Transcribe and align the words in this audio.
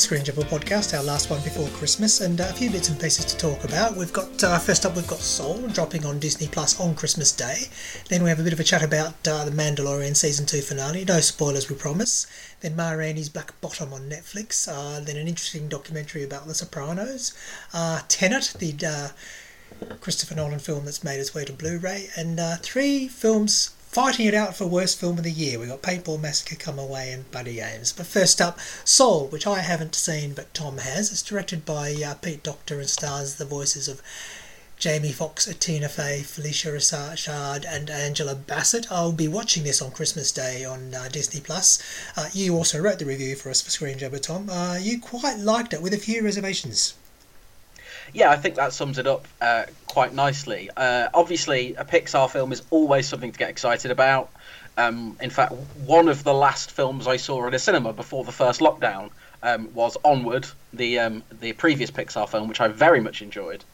Screen 0.00 0.24
Jabber 0.24 0.42
podcast, 0.42 0.96
our 0.96 1.02
last 1.02 1.30
one 1.30 1.40
before 1.42 1.68
Christmas, 1.68 2.20
and 2.20 2.40
uh, 2.40 2.48
a 2.50 2.52
few 2.52 2.70
bits 2.70 2.90
and 2.90 3.00
pieces 3.00 3.24
to 3.24 3.36
talk 3.38 3.64
about. 3.64 3.96
We've 3.96 4.12
got 4.12 4.44
uh, 4.44 4.58
first 4.58 4.84
up, 4.84 4.94
we've 4.94 5.06
got 5.06 5.20
Soul 5.20 5.66
dropping 5.68 6.04
on 6.04 6.18
Disney 6.18 6.48
Plus 6.48 6.78
on 6.78 6.94
Christmas 6.94 7.32
Day. 7.32 7.64
Then 8.08 8.22
we 8.22 8.28
have 8.28 8.38
a 8.38 8.42
bit 8.42 8.52
of 8.52 8.60
a 8.60 8.64
chat 8.64 8.82
about 8.82 9.14
uh, 9.26 9.44
the 9.44 9.50
Mandalorian 9.50 10.14
season 10.14 10.44
two 10.44 10.60
finale. 10.60 11.04
No 11.04 11.20
spoilers, 11.20 11.70
we 11.70 11.76
promise. 11.76 12.26
Then 12.60 12.76
Ma 12.76 12.90
Rainey's 12.90 13.28
Black 13.28 13.58
Bottom 13.60 13.92
on 13.92 14.10
Netflix. 14.10 14.68
Uh, 14.68 15.00
then 15.00 15.16
an 15.16 15.28
interesting 15.28 15.68
documentary 15.68 16.24
about 16.24 16.46
The 16.46 16.54
Sopranos. 16.54 17.32
Uh, 17.72 18.00
Tenet, 18.08 18.54
the 18.58 18.74
uh, 18.86 19.08
Christopher 20.00 20.34
Nolan 20.34 20.58
film 20.58 20.84
that's 20.84 21.04
made 21.04 21.20
its 21.20 21.34
way 21.34 21.44
to 21.44 21.52
Blu-ray, 21.52 22.08
and 22.16 22.40
three 22.62 23.08
films 23.08 23.75
fighting 23.96 24.26
it 24.26 24.34
out 24.34 24.54
for 24.54 24.66
worst 24.66 25.00
film 25.00 25.16
of 25.16 25.24
the 25.24 25.30
year. 25.30 25.58
We've 25.58 25.70
got 25.70 25.80
Paintball 25.80 26.20
Massacre, 26.20 26.54
Come 26.54 26.78
Away, 26.78 27.10
and 27.12 27.30
Buddy 27.30 27.54
Games. 27.54 27.94
But 27.94 28.04
first 28.06 28.42
up, 28.42 28.58
Soul, 28.84 29.28
which 29.28 29.46
I 29.46 29.60
haven't 29.60 29.94
seen 29.94 30.34
but 30.34 30.52
Tom 30.52 30.76
has. 30.76 31.10
It's 31.10 31.22
directed 31.22 31.64
by 31.64 31.94
uh, 32.06 32.12
Pete 32.12 32.42
Docter 32.42 32.78
and 32.78 32.90
stars 32.90 33.36
the 33.36 33.46
voices 33.46 33.88
of 33.88 34.02
Jamie 34.76 35.12
Foxx, 35.12 35.46
Tina 35.60 35.88
Fey, 35.88 36.20
Phylicia 36.22 36.74
Rashad, 36.74 37.64
and 37.66 37.88
Angela 37.88 38.34
Bassett. 38.34 38.92
I'll 38.92 39.12
be 39.12 39.28
watching 39.28 39.64
this 39.64 39.80
on 39.80 39.92
Christmas 39.92 40.30
Day 40.30 40.62
on 40.62 40.94
uh, 40.94 41.08
Disney 41.10 41.40
Plus. 41.40 41.82
Uh, 42.18 42.28
you 42.34 42.54
also 42.54 42.78
wrote 42.78 42.98
the 42.98 43.06
review 43.06 43.34
for 43.34 43.48
us 43.48 43.62
for 43.62 43.70
Screen 43.70 43.96
Jabber, 43.96 44.18
Tom. 44.18 44.50
Uh, 44.50 44.76
you 44.76 45.00
quite 45.00 45.38
liked 45.38 45.72
it 45.72 45.80
with 45.80 45.94
a 45.94 45.96
few 45.96 46.22
reservations 46.22 46.92
yeah, 48.12 48.30
I 48.30 48.36
think 48.36 48.54
that 48.56 48.72
sums 48.72 48.98
it 48.98 49.06
up 49.06 49.26
uh, 49.40 49.64
quite 49.86 50.14
nicely. 50.14 50.70
Uh, 50.76 51.08
obviously, 51.14 51.74
a 51.74 51.84
Pixar 51.84 52.30
film 52.30 52.52
is 52.52 52.62
always 52.70 53.08
something 53.08 53.32
to 53.32 53.38
get 53.38 53.50
excited 53.50 53.90
about. 53.90 54.30
Um, 54.78 55.16
in 55.20 55.30
fact, 55.30 55.52
one 55.84 56.08
of 56.08 56.22
the 56.22 56.34
last 56.34 56.70
films 56.70 57.06
I 57.06 57.16
saw 57.16 57.46
in 57.46 57.54
a 57.54 57.58
cinema 57.58 57.92
before 57.92 58.24
the 58.24 58.32
first 58.32 58.60
lockdown 58.60 59.10
um, 59.42 59.72
was 59.74 59.96
Onward, 60.04 60.46
the 60.72 60.98
um, 60.98 61.22
the 61.40 61.52
previous 61.54 61.90
Pixar 61.90 62.28
film, 62.28 62.48
which 62.48 62.60
I 62.60 62.68
very 62.68 63.00
much 63.00 63.22
enjoyed. 63.22 63.64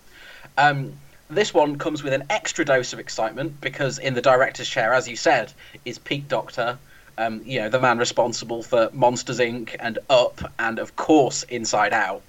Um, 0.56 0.92
this 1.28 1.54
one 1.54 1.78
comes 1.78 2.02
with 2.02 2.12
an 2.12 2.24
extra 2.30 2.64
dose 2.64 2.92
of 2.92 2.98
excitement 2.98 3.60
because 3.60 3.98
in 3.98 4.14
the 4.14 4.20
director's 4.20 4.68
chair, 4.68 4.92
as 4.92 5.08
you 5.08 5.16
said, 5.16 5.52
is 5.84 5.98
Pete 5.98 6.28
Docter, 6.28 6.78
um, 7.18 7.42
you 7.44 7.60
know, 7.60 7.68
the 7.68 7.80
man 7.80 7.98
responsible 7.98 8.62
for 8.62 8.90
Monsters 8.92 9.38
Inc. 9.38 9.74
and 9.80 9.98
Up, 10.10 10.52
and 10.58 10.78
of 10.78 10.94
course 10.96 11.42
Inside 11.44 11.92
Out. 11.92 12.22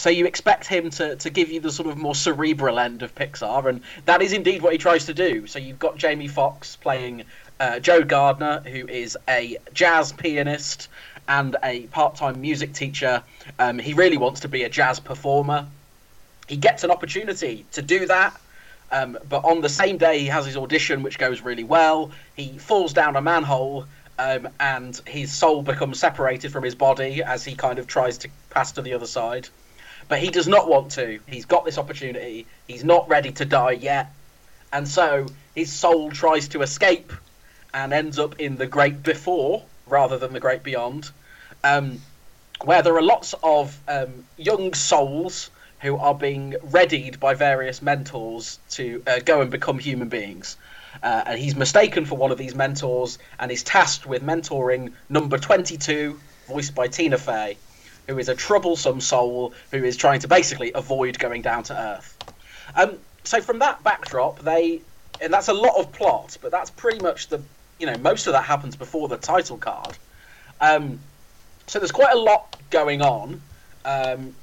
So 0.00 0.08
you 0.08 0.24
expect 0.24 0.66
him 0.66 0.88
to, 0.92 1.16
to 1.16 1.28
give 1.28 1.50
you 1.50 1.60
the 1.60 1.70
sort 1.70 1.86
of 1.86 1.98
more 1.98 2.14
cerebral 2.14 2.78
end 2.78 3.02
of 3.02 3.14
Pixar, 3.14 3.66
and 3.66 3.82
that 4.06 4.22
is 4.22 4.32
indeed 4.32 4.62
what 4.62 4.72
he 4.72 4.78
tries 4.78 5.04
to 5.04 5.12
do. 5.12 5.46
So 5.46 5.58
you've 5.58 5.78
got 5.78 5.98
Jamie 5.98 6.26
Foxx 6.26 6.74
playing 6.74 7.24
uh, 7.60 7.80
Joe 7.80 8.02
Gardner, 8.02 8.60
who 8.60 8.88
is 8.88 9.18
a 9.28 9.58
jazz 9.74 10.12
pianist 10.12 10.88
and 11.28 11.54
a 11.62 11.82
part-time 11.88 12.40
music 12.40 12.72
teacher. 12.72 13.22
Um, 13.58 13.78
he 13.78 13.92
really 13.92 14.16
wants 14.16 14.40
to 14.40 14.48
be 14.48 14.62
a 14.62 14.70
jazz 14.70 14.98
performer. 15.00 15.66
He 16.48 16.56
gets 16.56 16.82
an 16.82 16.90
opportunity 16.90 17.66
to 17.72 17.82
do 17.82 18.06
that, 18.06 18.40
um, 18.90 19.18
but 19.28 19.44
on 19.44 19.60
the 19.60 19.68
same 19.68 19.98
day 19.98 20.20
he 20.20 20.28
has 20.28 20.46
his 20.46 20.56
audition, 20.56 21.02
which 21.02 21.18
goes 21.18 21.42
really 21.42 21.64
well. 21.64 22.10
He 22.36 22.56
falls 22.56 22.94
down 22.94 23.16
a 23.16 23.20
manhole. 23.20 23.84
Um, 24.18 24.48
and 24.60 25.00
his 25.06 25.32
soul 25.32 25.62
becomes 25.62 25.98
separated 25.98 26.52
from 26.52 26.62
his 26.62 26.74
body 26.74 27.22
as 27.22 27.42
he 27.42 27.54
kind 27.54 27.78
of 27.78 27.86
tries 27.86 28.18
to 28.18 28.28
pass 28.50 28.72
to 28.72 28.82
the 28.82 28.92
other 28.92 29.06
side. 29.06 29.48
But 30.10 30.18
he 30.18 30.30
does 30.30 30.48
not 30.48 30.68
want 30.68 30.90
to. 30.92 31.20
He's 31.28 31.44
got 31.46 31.64
this 31.64 31.78
opportunity. 31.78 32.44
He's 32.66 32.82
not 32.82 33.08
ready 33.08 33.30
to 33.30 33.44
die 33.44 33.70
yet. 33.70 34.12
And 34.72 34.88
so 34.88 35.26
his 35.54 35.72
soul 35.72 36.10
tries 36.10 36.48
to 36.48 36.62
escape 36.62 37.12
and 37.72 37.92
ends 37.92 38.18
up 38.18 38.40
in 38.40 38.56
the 38.56 38.66
great 38.66 39.04
before 39.04 39.62
rather 39.86 40.18
than 40.18 40.32
the 40.32 40.40
great 40.40 40.64
beyond, 40.64 41.08
um, 41.62 42.00
where 42.64 42.82
there 42.82 42.96
are 42.96 43.02
lots 43.02 43.36
of 43.44 43.78
um, 43.86 44.24
young 44.36 44.74
souls 44.74 45.48
who 45.78 45.96
are 45.96 46.14
being 46.14 46.56
readied 46.60 47.20
by 47.20 47.34
various 47.34 47.80
mentors 47.80 48.58
to 48.70 49.04
uh, 49.06 49.20
go 49.20 49.42
and 49.42 49.52
become 49.52 49.78
human 49.78 50.08
beings. 50.08 50.56
Uh, 51.04 51.22
and 51.24 51.38
he's 51.38 51.54
mistaken 51.54 52.04
for 52.04 52.16
one 52.16 52.32
of 52.32 52.36
these 52.36 52.56
mentors 52.56 53.20
and 53.38 53.52
is 53.52 53.62
tasked 53.62 54.06
with 54.06 54.24
mentoring 54.24 54.92
number 55.08 55.38
22, 55.38 56.18
voiced 56.48 56.74
by 56.74 56.88
Tina 56.88 57.16
Fey 57.16 57.56
who 58.10 58.18
is 58.18 58.28
a 58.28 58.34
troublesome 58.34 59.00
soul 59.00 59.54
who 59.70 59.84
is 59.84 59.96
trying 59.96 60.18
to 60.18 60.26
basically 60.26 60.72
avoid 60.74 61.16
going 61.16 61.42
down 61.42 61.62
to 61.62 61.78
Earth. 61.78 62.16
Um, 62.74 62.98
so 63.22 63.40
from 63.40 63.60
that 63.60 63.84
backdrop, 63.84 64.40
they 64.40 64.80
and 65.20 65.32
that's 65.32 65.46
a 65.46 65.52
lot 65.52 65.78
of 65.78 65.92
plot, 65.92 66.36
but 66.42 66.50
that's 66.50 66.70
pretty 66.70 67.00
much 67.00 67.28
the 67.28 67.40
you 67.78 67.86
know 67.86 67.96
most 67.98 68.26
of 68.26 68.32
that 68.32 68.42
happens 68.44 68.74
before 68.74 69.06
the 69.06 69.16
title 69.16 69.56
card. 69.56 69.96
Um, 70.60 70.98
so 71.68 71.78
there's 71.78 71.92
quite 71.92 72.12
a 72.12 72.18
lot 72.18 72.56
going 72.70 73.00
on. 73.00 73.40
Um, 73.84 74.34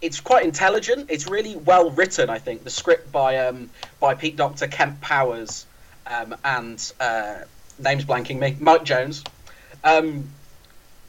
it's 0.00 0.20
quite 0.20 0.44
intelligent. 0.44 1.10
It's 1.10 1.26
really 1.26 1.56
well 1.56 1.90
written. 1.90 2.30
I 2.30 2.38
think 2.38 2.64
the 2.64 2.70
script 2.70 3.12
by 3.12 3.36
um, 3.38 3.68
by 4.00 4.14
Pete 4.14 4.36
Docter, 4.36 4.68
Kemp 4.68 5.02
Powers, 5.02 5.66
um, 6.06 6.34
and 6.44 6.92
uh, 6.98 7.40
names 7.78 8.06
blanking 8.06 8.38
me, 8.38 8.56
Mike 8.58 8.84
Jones. 8.84 9.22
Um, 9.84 10.30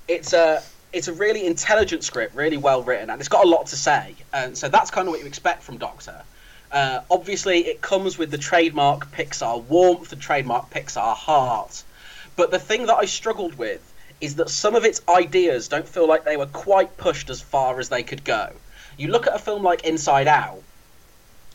it's 0.10 0.34
a 0.34 0.62
it's 0.98 1.08
a 1.08 1.14
really 1.14 1.46
intelligent 1.46 2.04
script, 2.04 2.36
really 2.36 2.58
well 2.58 2.82
written, 2.82 3.10
and 3.12 3.22
it's 3.22 3.30
got 3.30 3.46
a 3.46 3.48
lot 3.48 3.68
to 3.68 3.76
say. 3.76 4.16
And 4.34 4.58
so 4.58 4.68
that's 4.68 4.90
kind 4.90 5.08
of 5.08 5.12
what 5.12 5.20
you 5.22 5.28
expect 5.28 5.62
from 5.62 5.78
Docter. 5.78 6.24
Uh, 6.72 7.02
obviously, 7.10 7.60
it 7.68 7.82
comes 7.82 8.18
with 8.18 8.32
the 8.32 8.38
trademark 8.38 9.12
Pixar 9.12 9.64
warmth, 9.66 10.10
the 10.10 10.16
trademark 10.16 10.72
Pixar 10.72 11.16
heart. 11.16 11.84
But 12.36 12.52
the 12.52 12.60
thing 12.60 12.88
that 12.88 12.96
I 12.96 13.06
struggled 13.06 13.58
with 13.58 13.82
is 14.20 14.36
that 14.36 14.50
some 14.50 14.76
of 14.76 14.84
its 14.86 15.02
ideas 15.08 15.68
don't 15.68 15.88
feel 15.88 16.08
like 16.08 16.26
they 16.26 16.36
were 16.36 16.48
quite 16.48 16.98
pushed 16.98 17.30
as 17.30 17.40
far 17.40 17.80
as 17.80 17.90
they 17.90 18.02
could 18.02 18.24
go. 18.24 18.52
You 18.98 19.10
look 19.10 19.28
at 19.28 19.36
a 19.36 19.40
film 19.40 19.62
like 19.62 19.86
Inside 19.86 20.28
Out, 20.28 20.64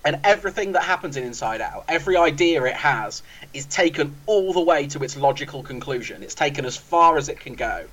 and 0.04 0.20
everything 0.22 0.72
that 0.72 0.84
happens 0.84 1.16
in 1.16 1.24
Inside 1.24 1.60
Out, 1.60 1.84
every 1.88 2.16
idea 2.16 2.62
it 2.64 2.76
has, 2.76 3.22
is 3.52 3.66
taken 3.66 4.14
all 4.26 4.52
the 4.52 4.60
way 4.60 4.86
to 4.88 5.02
its 5.02 5.16
logical 5.16 5.64
conclusion. 5.64 6.22
It's 6.22 6.36
taken 6.36 6.64
as 6.64 6.76
far 6.76 7.18
as 7.18 7.28
it 7.28 7.40
can 7.40 7.54
go. 7.54 7.86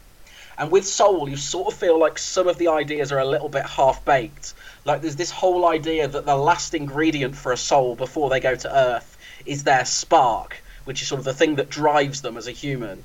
And 0.59 0.69
with 0.69 0.85
Soul, 0.85 1.29
you 1.29 1.37
sort 1.37 1.73
of 1.73 1.79
feel 1.79 1.97
like 1.97 2.17
some 2.17 2.49
of 2.49 2.57
the 2.57 2.67
ideas 2.67 3.13
are 3.13 3.19
a 3.19 3.25
little 3.25 3.47
bit 3.47 3.65
half 3.65 4.03
baked. 4.03 4.53
Like 4.83 5.01
there's 5.01 5.15
this 5.15 5.31
whole 5.31 5.65
idea 5.65 6.05
that 6.05 6.25
the 6.25 6.35
last 6.35 6.73
ingredient 6.73 7.37
for 7.37 7.53
a 7.53 7.57
soul 7.57 7.95
before 7.95 8.29
they 8.29 8.41
go 8.41 8.55
to 8.55 8.77
Earth 8.77 9.17
is 9.45 9.63
their 9.63 9.85
spark, 9.85 10.61
which 10.83 11.01
is 11.01 11.07
sort 11.07 11.19
of 11.19 11.25
the 11.25 11.33
thing 11.33 11.55
that 11.55 11.69
drives 11.69 12.21
them 12.21 12.35
as 12.35 12.47
a 12.47 12.51
human. 12.51 13.01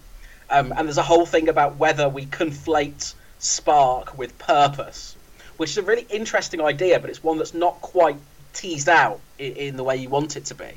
Um, 0.51 0.73
and 0.77 0.89
there's 0.89 0.99
a 0.99 1.05
whole 1.05 1.27
thing 1.27 1.49
about 1.49 1.77
whether 1.77 2.09
we 2.09 2.27
conflate 2.27 3.15
spark 3.39 4.19
with 4.19 4.37
purpose, 4.37 5.15
which 5.57 5.71
is 5.71 5.79
a 5.79 5.83
really 5.83 6.07
interesting 6.11 6.61
idea, 6.61 6.99
but 6.99 7.09
it's 7.09 7.23
one 7.23 7.39
that's 7.39 7.55
not 7.55 7.81
quite 7.81 8.17
teased 8.53 8.89
out 8.89 9.21
in, 9.39 9.53
in 9.53 9.77
the 9.77 9.85
way 9.85 9.97
you 9.97 10.09
want 10.09 10.37
it 10.37 10.47
to 10.47 10.57
be. 10.57 10.73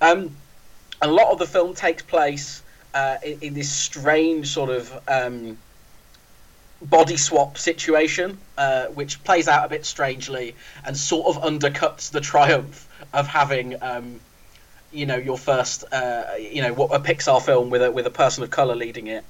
Um, 0.00 0.34
a 1.02 1.08
lot 1.08 1.32
of 1.32 1.38
the 1.38 1.46
film 1.46 1.74
takes 1.74 2.02
place 2.02 2.62
uh, 2.94 3.16
in, 3.22 3.38
in, 3.42 3.54
this 3.54 3.70
strange 3.70 4.48
sort 4.48 4.70
of 4.70 4.90
um, 5.06 5.58
body 6.80 7.16
swap 7.16 7.58
situation, 7.58 8.38
uh, 8.56 8.86
which 8.86 9.22
plays 9.24 9.48
out 9.48 9.64
a 9.64 9.68
bit 9.68 9.84
strangely 9.84 10.54
and 10.84 10.96
sort 10.96 11.34
of 11.34 11.42
undercuts 11.42 12.10
the 12.10 12.20
triumph 12.20 12.88
of 13.12 13.26
having, 13.26 13.82
um, 13.82 14.20
you 14.92 15.06
know, 15.06 15.16
your 15.16 15.38
first, 15.38 15.84
uh, 15.92 16.24
you 16.38 16.62
know, 16.62 16.72
what 16.72 16.94
a 16.94 17.00
Pixar 17.00 17.42
film 17.42 17.70
with 17.70 17.82
a 17.82 17.90
with 17.90 18.06
a 18.06 18.10
person 18.10 18.42
of 18.42 18.50
color 18.50 18.76
leading 18.76 19.08
it. 19.08 19.24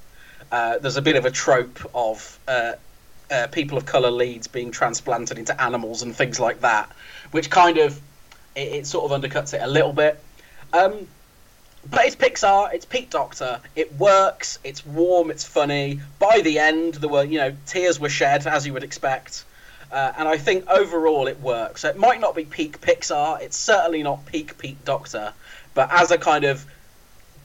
Uh, 0.51 0.77
there's 0.79 0.97
a 0.97 1.01
bit 1.01 1.15
of 1.15 1.25
a 1.25 1.31
trope 1.31 1.79
of 1.93 2.39
uh, 2.47 2.73
uh, 3.31 3.47
people 3.47 3.77
of 3.77 3.85
color 3.85 4.11
leads 4.11 4.47
being 4.47 4.71
transplanted 4.71 5.37
into 5.37 5.59
animals 5.61 6.01
and 6.01 6.15
things 6.15 6.39
like 6.39 6.61
that, 6.61 6.91
which 7.31 7.49
kind 7.49 7.77
of 7.77 7.99
it, 8.55 8.73
it 8.73 8.87
sort 8.87 9.11
of 9.11 9.21
undercuts 9.21 9.53
it 9.53 9.61
a 9.61 9.67
little 9.67 9.93
bit. 9.93 10.21
Um, 10.73 11.07
but 11.91 12.05
it's 12.05 12.15
Pixar. 12.15 12.73
It's 12.73 12.85
Pete 12.85 13.09
Docter. 13.09 13.59
It 13.75 13.93
works. 13.95 14.59
It's 14.63 14.85
warm. 14.85 15.31
It's 15.31 15.43
funny. 15.43 15.99
By 16.19 16.41
the 16.41 16.59
end, 16.59 16.95
there 16.95 17.09
were 17.09 17.23
you 17.23 17.39
know 17.39 17.55
tears 17.65 17.99
were 17.99 18.09
shed 18.09 18.45
as 18.47 18.65
you 18.65 18.73
would 18.73 18.83
expect, 18.83 19.45
uh, 19.91 20.13
and 20.17 20.27
I 20.27 20.37
think 20.37 20.67
overall 20.69 21.27
it 21.27 21.39
works. 21.39 21.81
So 21.81 21.89
it 21.89 21.97
might 21.97 22.19
not 22.19 22.35
be 22.35 22.45
peak 22.45 22.81
Pixar. 22.81 23.41
It's 23.41 23.57
certainly 23.57 24.03
not 24.03 24.25
peak 24.25 24.57
Pete 24.57 24.83
Docter, 24.85 25.33
but 25.73 25.89
as 25.91 26.11
a 26.11 26.17
kind 26.17 26.45
of 26.45 26.65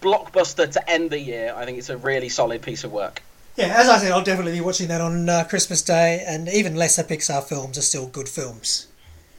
blockbuster 0.01 0.71
to 0.71 0.91
end 0.91 1.11
the 1.11 1.19
year, 1.19 1.55
I 1.57 1.65
think 1.65 1.79
it's 1.79 1.89
a 1.89 1.97
really 1.97 2.29
solid 2.29 2.61
piece 2.63 2.85
of 2.85 2.93
work. 2.93 3.23
Yeah, 3.57 3.67
as 3.77 3.89
I 3.89 3.99
said, 3.99 4.11
I'll 4.13 4.25
definitely 4.25 4.53
be 4.53 4.61
watching 4.61 4.89
that 4.89 5.01
on 5.01 5.29
uh, 5.29 5.45
Christmas 5.49 5.81
Day, 5.81 6.25
and 6.27 6.49
even 6.49 6.75
lesser 6.75 7.05
Pixar 7.05 7.45
films 7.45 7.79
are 7.79 7.83
still 7.83 8.09
good 8.09 8.29
films. 8.29 8.89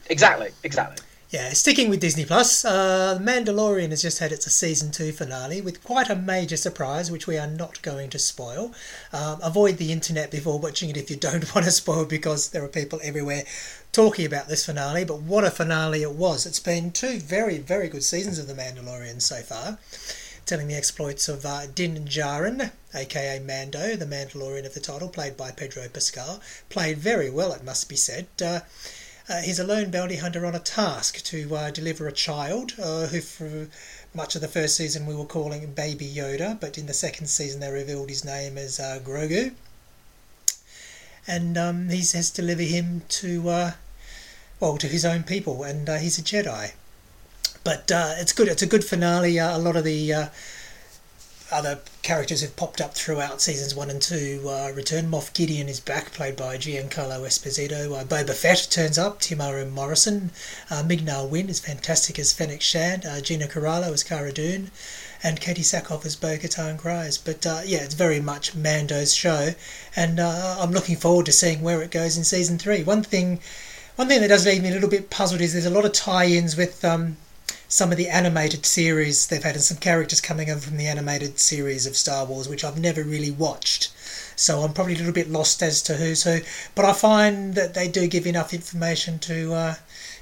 Exactly, 0.08 0.50
exactly. 0.62 1.05
Yeah, 1.36 1.52
sticking 1.52 1.90
with 1.90 2.00
Disney 2.00 2.24
Plus, 2.24 2.64
uh, 2.64 3.12
The 3.12 3.20
Mandalorian 3.22 3.90
has 3.90 4.00
just 4.00 4.20
had 4.20 4.32
its 4.32 4.50
season 4.50 4.90
two 4.90 5.12
finale 5.12 5.60
with 5.60 5.84
quite 5.84 6.08
a 6.08 6.16
major 6.16 6.56
surprise, 6.56 7.10
which 7.10 7.26
we 7.26 7.36
are 7.36 7.46
not 7.46 7.82
going 7.82 8.08
to 8.08 8.18
spoil. 8.18 8.72
Um, 9.12 9.40
avoid 9.42 9.76
the 9.76 9.92
internet 9.92 10.30
before 10.30 10.58
watching 10.58 10.88
it 10.88 10.96
if 10.96 11.10
you 11.10 11.16
don't 11.16 11.44
want 11.54 11.66
to 11.66 11.70
spoil, 11.72 12.06
because 12.06 12.48
there 12.48 12.64
are 12.64 12.68
people 12.68 13.00
everywhere 13.02 13.44
talking 13.92 14.24
about 14.24 14.48
this 14.48 14.64
finale. 14.64 15.04
But 15.04 15.20
what 15.20 15.44
a 15.44 15.50
finale 15.50 16.00
it 16.00 16.12
was! 16.12 16.46
It's 16.46 16.58
been 16.58 16.90
two 16.90 17.18
very, 17.18 17.58
very 17.58 17.88
good 17.88 18.02
seasons 18.02 18.38
of 18.38 18.46
The 18.46 18.54
Mandalorian 18.54 19.20
so 19.20 19.42
far. 19.42 19.76
telling 20.46 20.68
the 20.68 20.74
exploits 20.74 21.28
of 21.28 21.44
uh, 21.44 21.66
Din 21.66 22.06
Djarin, 22.06 22.70
aka 22.94 23.40
Mando, 23.40 23.94
the 23.94 24.06
Mandalorian 24.06 24.64
of 24.64 24.72
the 24.72 24.80
title, 24.80 25.10
played 25.10 25.36
by 25.36 25.50
Pedro 25.50 25.86
Pascal. 25.88 26.40
Played 26.70 26.96
very 26.96 27.28
well, 27.28 27.52
it 27.52 27.62
must 27.62 27.90
be 27.90 27.96
said. 27.96 28.26
Uh, 28.42 28.60
uh, 29.28 29.40
he's 29.40 29.58
a 29.58 29.64
lone 29.64 29.90
bounty 29.90 30.16
hunter 30.16 30.46
on 30.46 30.54
a 30.54 30.60
task 30.60 31.22
to 31.24 31.54
uh, 31.56 31.70
deliver 31.70 32.06
a 32.06 32.12
child 32.12 32.74
uh, 32.80 33.06
who, 33.06 33.20
for 33.20 33.68
much 34.14 34.34
of 34.34 34.40
the 34.40 34.48
first 34.48 34.76
season, 34.76 35.06
we 35.06 35.14
were 35.14 35.24
calling 35.24 35.72
Baby 35.72 36.06
Yoda, 36.06 36.58
but 36.60 36.78
in 36.78 36.86
the 36.86 36.94
second 36.94 37.26
season, 37.26 37.60
they 37.60 37.70
revealed 37.70 38.08
his 38.08 38.24
name 38.24 38.56
as 38.56 38.78
uh, 38.78 39.00
Grogu. 39.04 39.52
And 41.26 41.58
um, 41.58 41.88
he 41.88 41.98
has 41.98 42.30
to 42.30 42.42
deliver 42.42 42.62
him 42.62 43.02
to, 43.08 43.48
uh, 43.48 43.72
well, 44.60 44.78
to 44.78 44.86
his 44.86 45.04
own 45.04 45.24
people, 45.24 45.64
and 45.64 45.88
uh, 45.88 45.96
he's 45.96 46.18
a 46.18 46.22
Jedi. 46.22 46.72
But 47.64 47.90
it's 47.90 48.32
good. 48.32 48.46
It's 48.46 48.62
a 48.62 48.66
good 48.66 48.84
finale. 48.84 49.38
a 49.38 49.58
lot 49.58 49.74
of 49.74 49.82
the 49.82 50.30
other 51.52 51.80
characters 52.02 52.40
have 52.40 52.56
popped 52.56 52.80
up 52.80 52.94
throughout 52.94 53.40
seasons 53.40 53.74
one 53.74 53.90
and 53.90 54.02
two 54.02 54.42
uh, 54.48 54.72
return. 54.74 55.10
Moff 55.10 55.32
Gideon 55.32 55.68
is 55.68 55.80
back, 55.80 56.12
played 56.12 56.36
by 56.36 56.56
Giancarlo 56.56 57.20
Esposito. 57.20 57.98
Uh, 57.98 58.04
Boba 58.04 58.34
Fett 58.34 58.66
turns 58.70 58.98
up. 58.98 59.20
Temuera 59.20 59.70
Morrison. 59.70 60.30
Uh, 60.70 60.82
Wen 61.30 61.48
is 61.48 61.60
fantastic 61.60 62.18
as 62.18 62.32
Fennec 62.32 62.60
Shand. 62.60 63.06
Uh, 63.06 63.20
Gina 63.20 63.46
Carano 63.46 63.92
as 63.92 64.02
Cara 64.02 64.32
Dune. 64.32 64.70
And 65.22 65.40
Katee 65.40 65.64
Sackhoff 65.64 66.04
as 66.04 66.14
Bo-Katan 66.16 66.78
Kryze. 66.78 67.18
But 67.24 67.46
uh, 67.46 67.62
yeah, 67.64 67.84
it's 67.84 67.94
very 67.94 68.20
much 68.20 68.54
Mando's 68.54 69.14
show. 69.14 69.50
And 69.94 70.20
uh, 70.20 70.56
I'm 70.60 70.72
looking 70.72 70.96
forward 70.96 71.26
to 71.26 71.32
seeing 71.32 71.62
where 71.62 71.82
it 71.82 71.90
goes 71.90 72.16
in 72.16 72.24
season 72.24 72.58
three. 72.58 72.82
One 72.82 73.02
thing... 73.02 73.40
One 73.96 74.08
thing 74.08 74.20
that 74.20 74.28
does 74.28 74.44
leave 74.44 74.62
me 74.62 74.68
a 74.68 74.72
little 74.72 74.90
bit 74.90 75.08
puzzled 75.08 75.40
is 75.40 75.54
there's 75.54 75.64
a 75.64 75.70
lot 75.70 75.86
of 75.86 75.92
tie-ins 75.92 76.54
with 76.54 76.84
um, 76.84 77.16
some 77.68 77.90
of 77.90 77.98
the 77.98 78.08
animated 78.08 78.64
series 78.64 79.26
they've 79.26 79.42
had 79.42 79.54
and 79.54 79.64
some 79.64 79.76
characters 79.78 80.20
coming 80.20 80.50
over 80.50 80.60
from 80.60 80.76
the 80.76 80.86
animated 80.86 81.38
series 81.38 81.86
of 81.86 81.96
Star 81.96 82.24
Wars, 82.24 82.48
which 82.48 82.64
I've 82.64 82.78
never 82.78 83.02
really 83.02 83.30
watched. 83.30 83.90
So 84.36 84.60
I'm 84.60 84.72
probably 84.72 84.94
a 84.94 84.98
little 84.98 85.12
bit 85.12 85.30
lost 85.30 85.62
as 85.62 85.82
to 85.82 85.96
who's 85.96 86.24
who. 86.24 86.40
But 86.74 86.84
I 86.84 86.92
find 86.92 87.54
that 87.54 87.74
they 87.74 87.88
do 87.88 88.06
give 88.06 88.26
enough 88.26 88.52
information 88.54 89.18
to 89.20 89.54
uh, 89.54 89.74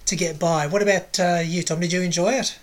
to 0.06 0.16
get 0.16 0.38
by. 0.38 0.66
What 0.66 0.82
about 0.82 1.18
uh, 1.18 1.42
you, 1.44 1.62
Tom? 1.62 1.80
Did 1.80 1.92
you 1.92 2.02
enjoy 2.02 2.34
it? 2.34 2.58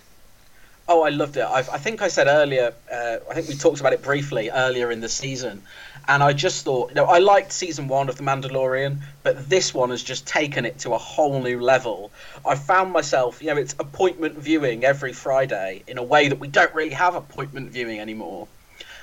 Oh, 0.88 1.02
I 1.02 1.10
loved 1.10 1.36
it. 1.36 1.44
I've, 1.44 1.68
i 1.70 1.78
think 1.78 2.02
I 2.02 2.08
said 2.08 2.26
earlier. 2.26 2.74
Uh, 2.92 3.18
I 3.30 3.34
think 3.34 3.48
we 3.48 3.54
talked 3.54 3.80
about 3.80 3.92
it 3.92 4.02
briefly 4.02 4.50
earlier 4.50 4.90
in 4.90 5.00
the 5.00 5.08
season, 5.08 5.62
and 6.08 6.22
I 6.22 6.32
just 6.32 6.64
thought, 6.64 6.90
you 6.90 6.96
know, 6.96 7.04
I 7.04 7.18
liked 7.18 7.52
season 7.52 7.86
one 7.86 8.08
of 8.08 8.16
The 8.16 8.24
Mandalorian, 8.24 8.98
but 9.22 9.48
this 9.48 9.72
one 9.72 9.90
has 9.90 10.02
just 10.02 10.26
taken 10.26 10.64
it 10.64 10.80
to 10.80 10.94
a 10.94 10.98
whole 10.98 11.40
new 11.40 11.60
level. 11.60 12.10
I 12.44 12.56
found 12.56 12.92
myself, 12.92 13.40
you 13.40 13.54
know, 13.54 13.60
it's 13.60 13.74
appointment 13.78 14.36
viewing 14.36 14.84
every 14.84 15.12
Friday 15.12 15.84
in 15.86 15.98
a 15.98 16.02
way 16.02 16.28
that 16.28 16.40
we 16.40 16.48
don't 16.48 16.74
really 16.74 16.94
have 16.94 17.14
appointment 17.14 17.70
viewing 17.70 18.00
anymore. 18.00 18.48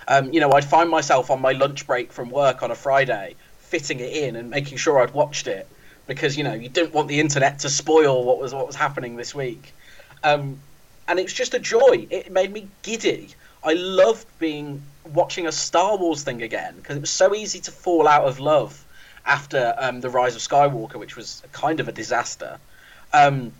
Um, 0.07 0.33
you 0.33 0.41
know, 0.41 0.51
I'd 0.51 0.65
find 0.65 0.89
myself 0.89 1.31
on 1.31 1.39
my 1.39 1.53
lunch 1.53 1.87
break 1.87 2.11
from 2.11 2.29
work 2.29 2.61
on 2.61 2.71
a 2.71 2.75
Friday, 2.75 3.35
fitting 3.59 3.99
it 3.99 4.11
in 4.11 4.35
and 4.35 4.49
making 4.49 4.77
sure 4.77 4.99
I'd 4.99 5.11
watched 5.11 5.47
it 5.47 5.67
because 6.07 6.35
you 6.35 6.43
know 6.43 6.53
you 6.53 6.67
didn't 6.67 6.91
want 6.91 7.07
the 7.07 7.19
internet 7.19 7.59
to 7.59 7.69
spoil 7.69 8.25
what 8.25 8.39
was 8.39 8.53
what 8.53 8.65
was 8.67 8.75
happening 8.75 9.15
this 9.15 9.33
week. 9.33 9.73
Um, 10.23 10.59
and 11.09 11.19
it's 11.19 11.33
just 11.33 11.55
a 11.55 11.59
joy. 11.59 12.07
It 12.09 12.31
made 12.31 12.53
me 12.53 12.67
giddy. 12.83 13.29
I 13.63 13.73
loved 13.73 14.27
being 14.37 14.81
watching 15.13 15.47
a 15.47 15.51
Star 15.51 15.97
Wars 15.97 16.23
thing 16.23 16.43
again 16.43 16.75
because 16.77 16.95
it 16.95 17.01
was 17.01 17.09
so 17.09 17.33
easy 17.33 17.59
to 17.61 17.71
fall 17.71 18.07
out 18.07 18.25
of 18.25 18.39
love 18.39 18.85
after 19.25 19.73
um, 19.77 20.01
the 20.01 20.09
Rise 20.09 20.35
of 20.35 20.41
Skywalker, 20.41 20.95
which 20.95 21.15
was 21.15 21.41
kind 21.51 21.79
of 21.79 21.87
a 21.87 21.91
disaster. 21.91 22.59
Um, 23.11 23.51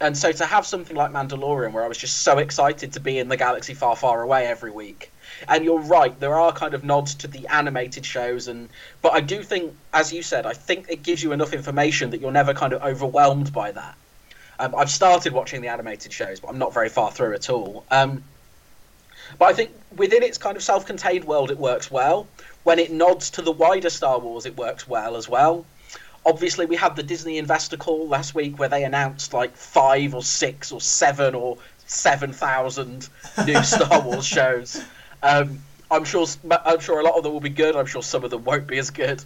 and 0.00 0.16
so 0.16 0.30
to 0.32 0.44
have 0.44 0.66
something 0.66 0.94
like 0.94 1.10
Mandalorian, 1.10 1.72
where 1.72 1.82
I 1.82 1.88
was 1.88 1.96
just 1.96 2.18
so 2.18 2.36
excited 2.36 2.92
to 2.92 3.00
be 3.00 3.18
in 3.18 3.28
the 3.28 3.38
galaxy 3.38 3.72
far, 3.72 3.96
far 3.96 4.22
away 4.22 4.46
every 4.46 4.70
week. 4.70 5.10
And 5.48 5.64
you're 5.64 5.80
right, 5.80 6.18
there 6.20 6.34
are 6.34 6.52
kind 6.52 6.74
of 6.74 6.84
nods 6.84 7.14
to 7.16 7.26
the 7.26 7.46
animated 7.48 8.04
shows, 8.04 8.48
and 8.48 8.68
but 9.00 9.14
I 9.14 9.20
do 9.20 9.42
think, 9.42 9.74
as 9.94 10.12
you 10.12 10.22
said, 10.22 10.44
I 10.44 10.52
think 10.52 10.86
it 10.90 11.02
gives 11.02 11.22
you 11.22 11.32
enough 11.32 11.54
information 11.54 12.10
that 12.10 12.20
you're 12.20 12.30
never 12.30 12.52
kind 12.52 12.74
of 12.74 12.82
overwhelmed 12.82 13.52
by 13.52 13.72
that. 13.72 13.96
Um, 14.58 14.74
I've 14.74 14.90
started 14.90 15.32
watching 15.32 15.60
the 15.60 15.68
animated 15.68 16.12
shows, 16.12 16.40
but 16.40 16.48
I'm 16.48 16.58
not 16.58 16.72
very 16.72 16.88
far 16.88 17.10
through 17.10 17.34
at 17.34 17.50
all. 17.50 17.84
Um, 17.90 18.22
but 19.38 19.46
I 19.46 19.52
think 19.52 19.70
within 19.96 20.22
its 20.22 20.38
kind 20.38 20.56
of 20.56 20.62
self-contained 20.62 21.24
world, 21.24 21.50
it 21.50 21.58
works 21.58 21.90
well. 21.90 22.26
When 22.62 22.78
it 22.78 22.90
nods 22.90 23.30
to 23.30 23.42
the 23.42 23.52
wider 23.52 23.90
Star 23.90 24.18
Wars, 24.18 24.46
it 24.46 24.56
works 24.56 24.88
well 24.88 25.16
as 25.16 25.28
well. 25.28 25.64
Obviously, 26.24 26.66
we 26.66 26.76
had 26.76 26.96
the 26.96 27.02
Disney 27.02 27.38
investor 27.38 27.76
call 27.76 28.08
last 28.08 28.34
week 28.34 28.58
where 28.58 28.68
they 28.68 28.84
announced 28.84 29.32
like 29.32 29.56
five 29.56 30.14
or 30.14 30.22
six 30.22 30.72
or 30.72 30.80
seven 30.80 31.34
or 31.34 31.58
seven 31.86 32.32
thousand 32.32 33.08
new 33.46 33.62
Star 33.62 34.00
Wars 34.02 34.26
shows. 34.26 34.82
Um, 35.22 35.60
I'm 35.90 36.04
sure 36.04 36.26
I'm 36.64 36.80
sure 36.80 36.98
a 36.98 37.04
lot 37.04 37.16
of 37.16 37.22
them 37.22 37.32
will 37.32 37.40
be 37.40 37.48
good. 37.48 37.76
I'm 37.76 37.86
sure 37.86 38.02
some 38.02 38.24
of 38.24 38.30
them 38.30 38.42
won't 38.42 38.66
be 38.66 38.78
as 38.78 38.90
good. 38.90 39.22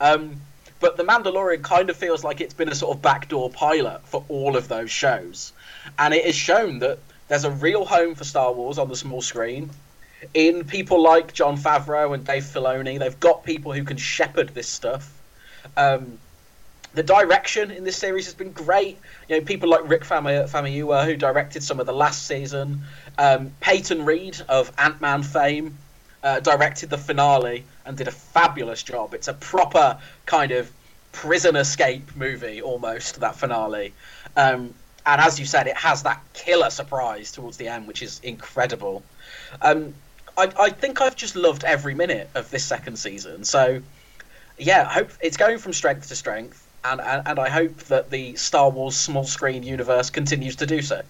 Um, 0.00 0.40
but 0.80 0.96
The 0.96 1.04
Mandalorian 1.04 1.62
kind 1.62 1.90
of 1.90 1.96
feels 1.96 2.22
like 2.24 2.40
it's 2.40 2.54
been 2.54 2.68
a 2.68 2.74
sort 2.74 2.96
of 2.96 3.02
backdoor 3.02 3.50
pilot 3.50 4.06
for 4.06 4.24
all 4.28 4.56
of 4.56 4.68
those 4.68 4.90
shows, 4.90 5.52
and 5.98 6.12
it 6.12 6.24
is 6.24 6.34
shown 6.34 6.80
that 6.80 6.98
there's 7.28 7.44
a 7.44 7.50
real 7.50 7.84
home 7.84 8.14
for 8.14 8.24
Star 8.24 8.52
Wars 8.52 8.78
on 8.78 8.88
the 8.88 8.96
small 8.96 9.22
screen. 9.22 9.70
In 10.32 10.64
people 10.64 11.02
like 11.02 11.32
Jon 11.32 11.56
Favreau 11.56 12.14
and 12.14 12.24
Dave 12.24 12.44
Filoni, 12.44 12.98
they've 12.98 13.20
got 13.20 13.44
people 13.44 13.72
who 13.72 13.84
can 13.84 13.96
shepherd 13.96 14.50
this 14.50 14.68
stuff. 14.68 15.12
Um, 15.76 16.18
the 16.94 17.02
direction 17.02 17.70
in 17.70 17.84
this 17.84 17.96
series 17.96 18.24
has 18.24 18.34
been 18.34 18.52
great. 18.52 18.98
You 19.28 19.38
know, 19.38 19.44
people 19.44 19.68
like 19.68 19.88
Rick 19.88 20.02
Famuyiwa, 20.02 21.04
who 21.04 21.16
directed 21.16 21.62
some 21.62 21.78
of 21.78 21.86
the 21.86 21.92
last 21.92 22.26
season, 22.26 22.82
um, 23.18 23.52
Peyton 23.60 24.06
Reed 24.06 24.40
of 24.48 24.72
Ant 24.78 25.00
Man 25.00 25.22
fame, 25.22 25.76
uh, 26.26 26.40
directed 26.40 26.90
the 26.90 26.98
finale 26.98 27.64
and 27.84 27.96
did 27.96 28.08
a 28.08 28.10
fabulous 28.10 28.82
job. 28.82 29.14
It's 29.14 29.28
a 29.28 29.34
proper 29.34 29.96
kind 30.26 30.50
of 30.50 30.68
prison 31.12 31.54
escape 31.54 32.16
movie, 32.16 32.60
almost 32.60 33.20
that 33.20 33.36
finale. 33.36 33.94
Um, 34.36 34.74
and 35.06 35.20
as 35.20 35.38
you 35.38 35.46
said, 35.46 35.68
it 35.68 35.76
has 35.76 36.02
that 36.02 36.20
killer 36.34 36.70
surprise 36.70 37.30
towards 37.30 37.58
the 37.58 37.68
end, 37.68 37.86
which 37.86 38.02
is 38.02 38.18
incredible. 38.24 39.04
Um, 39.62 39.94
I, 40.36 40.50
I 40.58 40.70
think 40.70 41.00
I've 41.00 41.14
just 41.14 41.36
loved 41.36 41.62
every 41.62 41.94
minute 41.94 42.28
of 42.34 42.50
this 42.50 42.64
second 42.64 42.96
season. 42.98 43.44
So, 43.44 43.80
yeah, 44.58 44.84
hope 44.84 45.10
it's 45.20 45.36
going 45.36 45.58
from 45.58 45.72
strength 45.74 46.08
to 46.08 46.16
strength, 46.16 46.66
and, 46.84 47.00
and, 47.00 47.22
and 47.28 47.38
I 47.38 47.48
hope 47.48 47.76
that 47.84 48.10
the 48.10 48.34
Star 48.34 48.68
Wars 48.68 48.96
small 48.96 49.24
screen 49.24 49.62
universe 49.62 50.10
continues 50.10 50.56
to 50.56 50.66
do 50.66 50.82
so. 50.82 51.02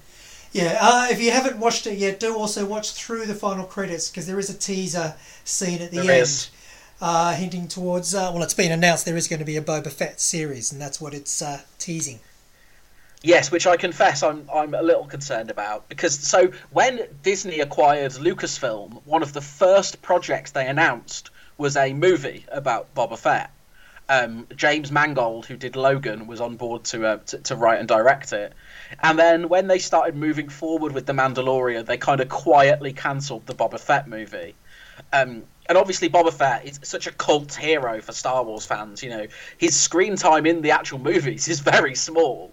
Yeah, 0.57 0.79
uh, 0.81 1.09
if 1.11 1.21
you 1.21 1.33
haven't 1.33 1.59
watched 1.59 1.87
it 1.87 1.99
yet, 1.99 2.19
do 2.19 2.35
also 2.35 2.65
watch 2.65 2.93
through 2.93 3.27
the 3.27 3.35
final 3.35 3.67
credits 3.67 4.09
because 4.09 4.27
there 4.27 4.39
is 4.39 4.49
a 4.49 4.57
teaser 4.57 5.15
scene 5.45 5.83
at 5.83 5.91
the 5.91 5.99
there 5.99 6.23
end, 6.23 6.49
uh, 6.99 7.35
hinting 7.35 7.69
towards. 7.69 8.15
Uh, 8.15 8.31
well, 8.33 8.43
it's 8.43 8.55
been 8.55 8.73
announced 8.73 9.05
there 9.05 9.19
is 9.19 9.29
going 9.29 9.41
to 9.41 9.45
be 9.45 9.59
a 9.59 9.63
Boba 9.63 9.93
Fett 9.93 10.19
series, 10.19 10.73
and 10.73 10.81
that's 10.81 10.99
what 10.99 11.13
it's 11.13 11.43
uh, 11.43 11.61
teasing. 11.79 12.21
Yes, 13.21 13.51
which 13.51 13.67
I 13.67 13.77
confess 13.77 14.23
I'm 14.23 14.49
I'm 14.51 14.73
a 14.73 14.81
little 14.81 15.05
concerned 15.05 15.51
about 15.51 15.91
because 15.91 16.19
so 16.19 16.51
when 16.71 17.07
Disney 17.23 17.61
acquired 17.61 18.13
Lucasfilm, 18.13 19.03
one 19.05 19.23
of 19.23 19.35
the 19.35 19.43
first 19.43 20.01
projects 20.01 20.53
they 20.53 20.67
announced 20.67 21.29
was 21.59 21.77
a 21.77 21.93
movie 21.93 22.47
about 22.51 22.95
Boba 22.95 23.19
Fett. 23.19 23.51
Um, 24.09 24.47
James 24.55 24.93
Mangold, 24.93 25.47
who 25.47 25.57
did 25.57 25.75
Logan, 25.75 26.29
was 26.29 26.41
on 26.41 26.57
board 26.57 26.85
to, 26.85 27.07
uh, 27.07 27.17
to, 27.27 27.39
to 27.39 27.57
write 27.57 27.81
and 27.81 27.89
direct 27.89 28.33
it. 28.33 28.53
And 29.03 29.19
then 29.19 29.49
when 29.49 29.67
they 29.67 29.81
started 29.81 30.15
moving 30.15 30.49
forward 30.49 30.93
with 30.93 31.07
the 31.07 31.13
Mandalorian, 31.13 31.87
they 31.87 31.97
kind 31.97 32.21
of 32.21 32.29
quietly 32.29 32.93
cancelled 32.93 33.47
the 33.47 33.55
Boba 33.55 33.81
Fett 33.81 34.09
movie. 34.09 34.55
Um, 35.13 35.43
and 35.69 35.77
obviously 35.77 36.09
Boba 36.09 36.33
Fett 36.33 36.65
is 36.65 36.79
such 36.83 37.07
a 37.07 37.13
cult 37.13 37.55
hero 37.55 38.01
for 38.01 38.13
Star 38.13 38.45
Wars 38.45 38.65
fans. 38.65 39.03
You 39.03 39.11
know, 39.11 39.27
his 39.59 39.75
screen 39.75 40.15
time 40.15 40.47
in 40.47 40.63
the 40.63 40.71
actual 40.71 41.01
movies 41.01 41.49
is 41.49 41.61
very 41.61 41.95
small. 41.97 42.53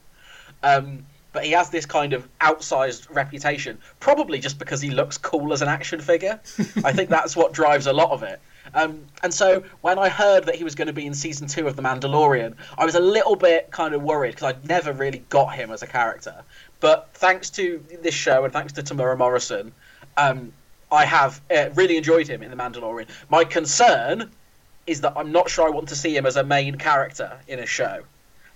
Um, 0.64 1.06
but 1.34 1.44
he 1.44 1.52
has 1.52 1.70
this 1.70 1.86
kind 1.86 2.14
of 2.14 2.28
outsized 2.40 3.14
reputation, 3.14 3.80
probably 4.00 4.40
just 4.40 4.60
because 4.60 4.82
he 4.82 4.92
looks 4.92 5.18
cool 5.18 5.52
as 5.52 5.62
an 5.62 5.68
action 5.68 6.00
figure. 6.00 6.40
I 6.84 6.94
think 6.94 7.10
that's 7.10 7.36
what 7.36 7.54
drives 7.54 7.88
a 7.88 7.94
lot 7.94 8.12
of 8.12 8.24
it. 8.24 8.40
Um, 8.74 9.06
and 9.22 9.34
so 9.34 9.64
when 9.82 10.00
I 10.00 10.10
heard 10.10 10.46
that 10.46 10.56
he 10.56 10.64
was 10.64 10.76
going 10.76 10.88
to 10.88 10.94
be 10.94 11.06
in 11.06 11.14
season 11.14 11.48
two 11.48 11.68
of 11.68 11.76
The 11.76 11.82
Mandalorian, 11.82 12.56
I 12.78 12.86
was 12.86 12.96
a 12.96 13.00
little 13.00 13.36
bit 13.36 13.72
kind 13.72 13.94
of 13.94 14.02
worried 14.04 14.36
because 14.36 14.56
I'd 14.56 14.68
never 14.68 14.94
really 14.94 15.24
got 15.30 15.56
him 15.56 15.72
as 15.72 15.84
a 15.84 15.88
character. 15.88 16.44
But 16.80 17.10
thanks 17.14 17.50
to 17.52 17.84
this 18.02 18.14
show 18.14 18.44
and 18.44 18.54
thanks 18.54 18.74
to 18.74 18.84
Temuera 18.84 19.18
Morrison, 19.18 19.72
um, 20.18 20.54
I 20.92 21.06
have 21.06 21.42
uh, 21.50 21.70
really 21.76 21.98
enjoyed 21.98 22.28
him 22.28 22.44
in 22.44 22.52
The 22.52 22.58
Mandalorian. 22.58 23.08
My 23.30 23.44
concern 23.44 24.32
is 24.86 25.02
that 25.02 25.14
I'm 25.16 25.32
not 25.32 25.50
sure 25.50 25.66
I 25.66 25.70
want 25.70 25.90
to 25.90 25.96
see 25.96 26.16
him 26.16 26.26
as 26.26 26.36
a 26.36 26.44
main 26.44 26.76
character 26.76 27.40
in 27.48 27.60
a 27.60 27.66
show. 27.66 28.04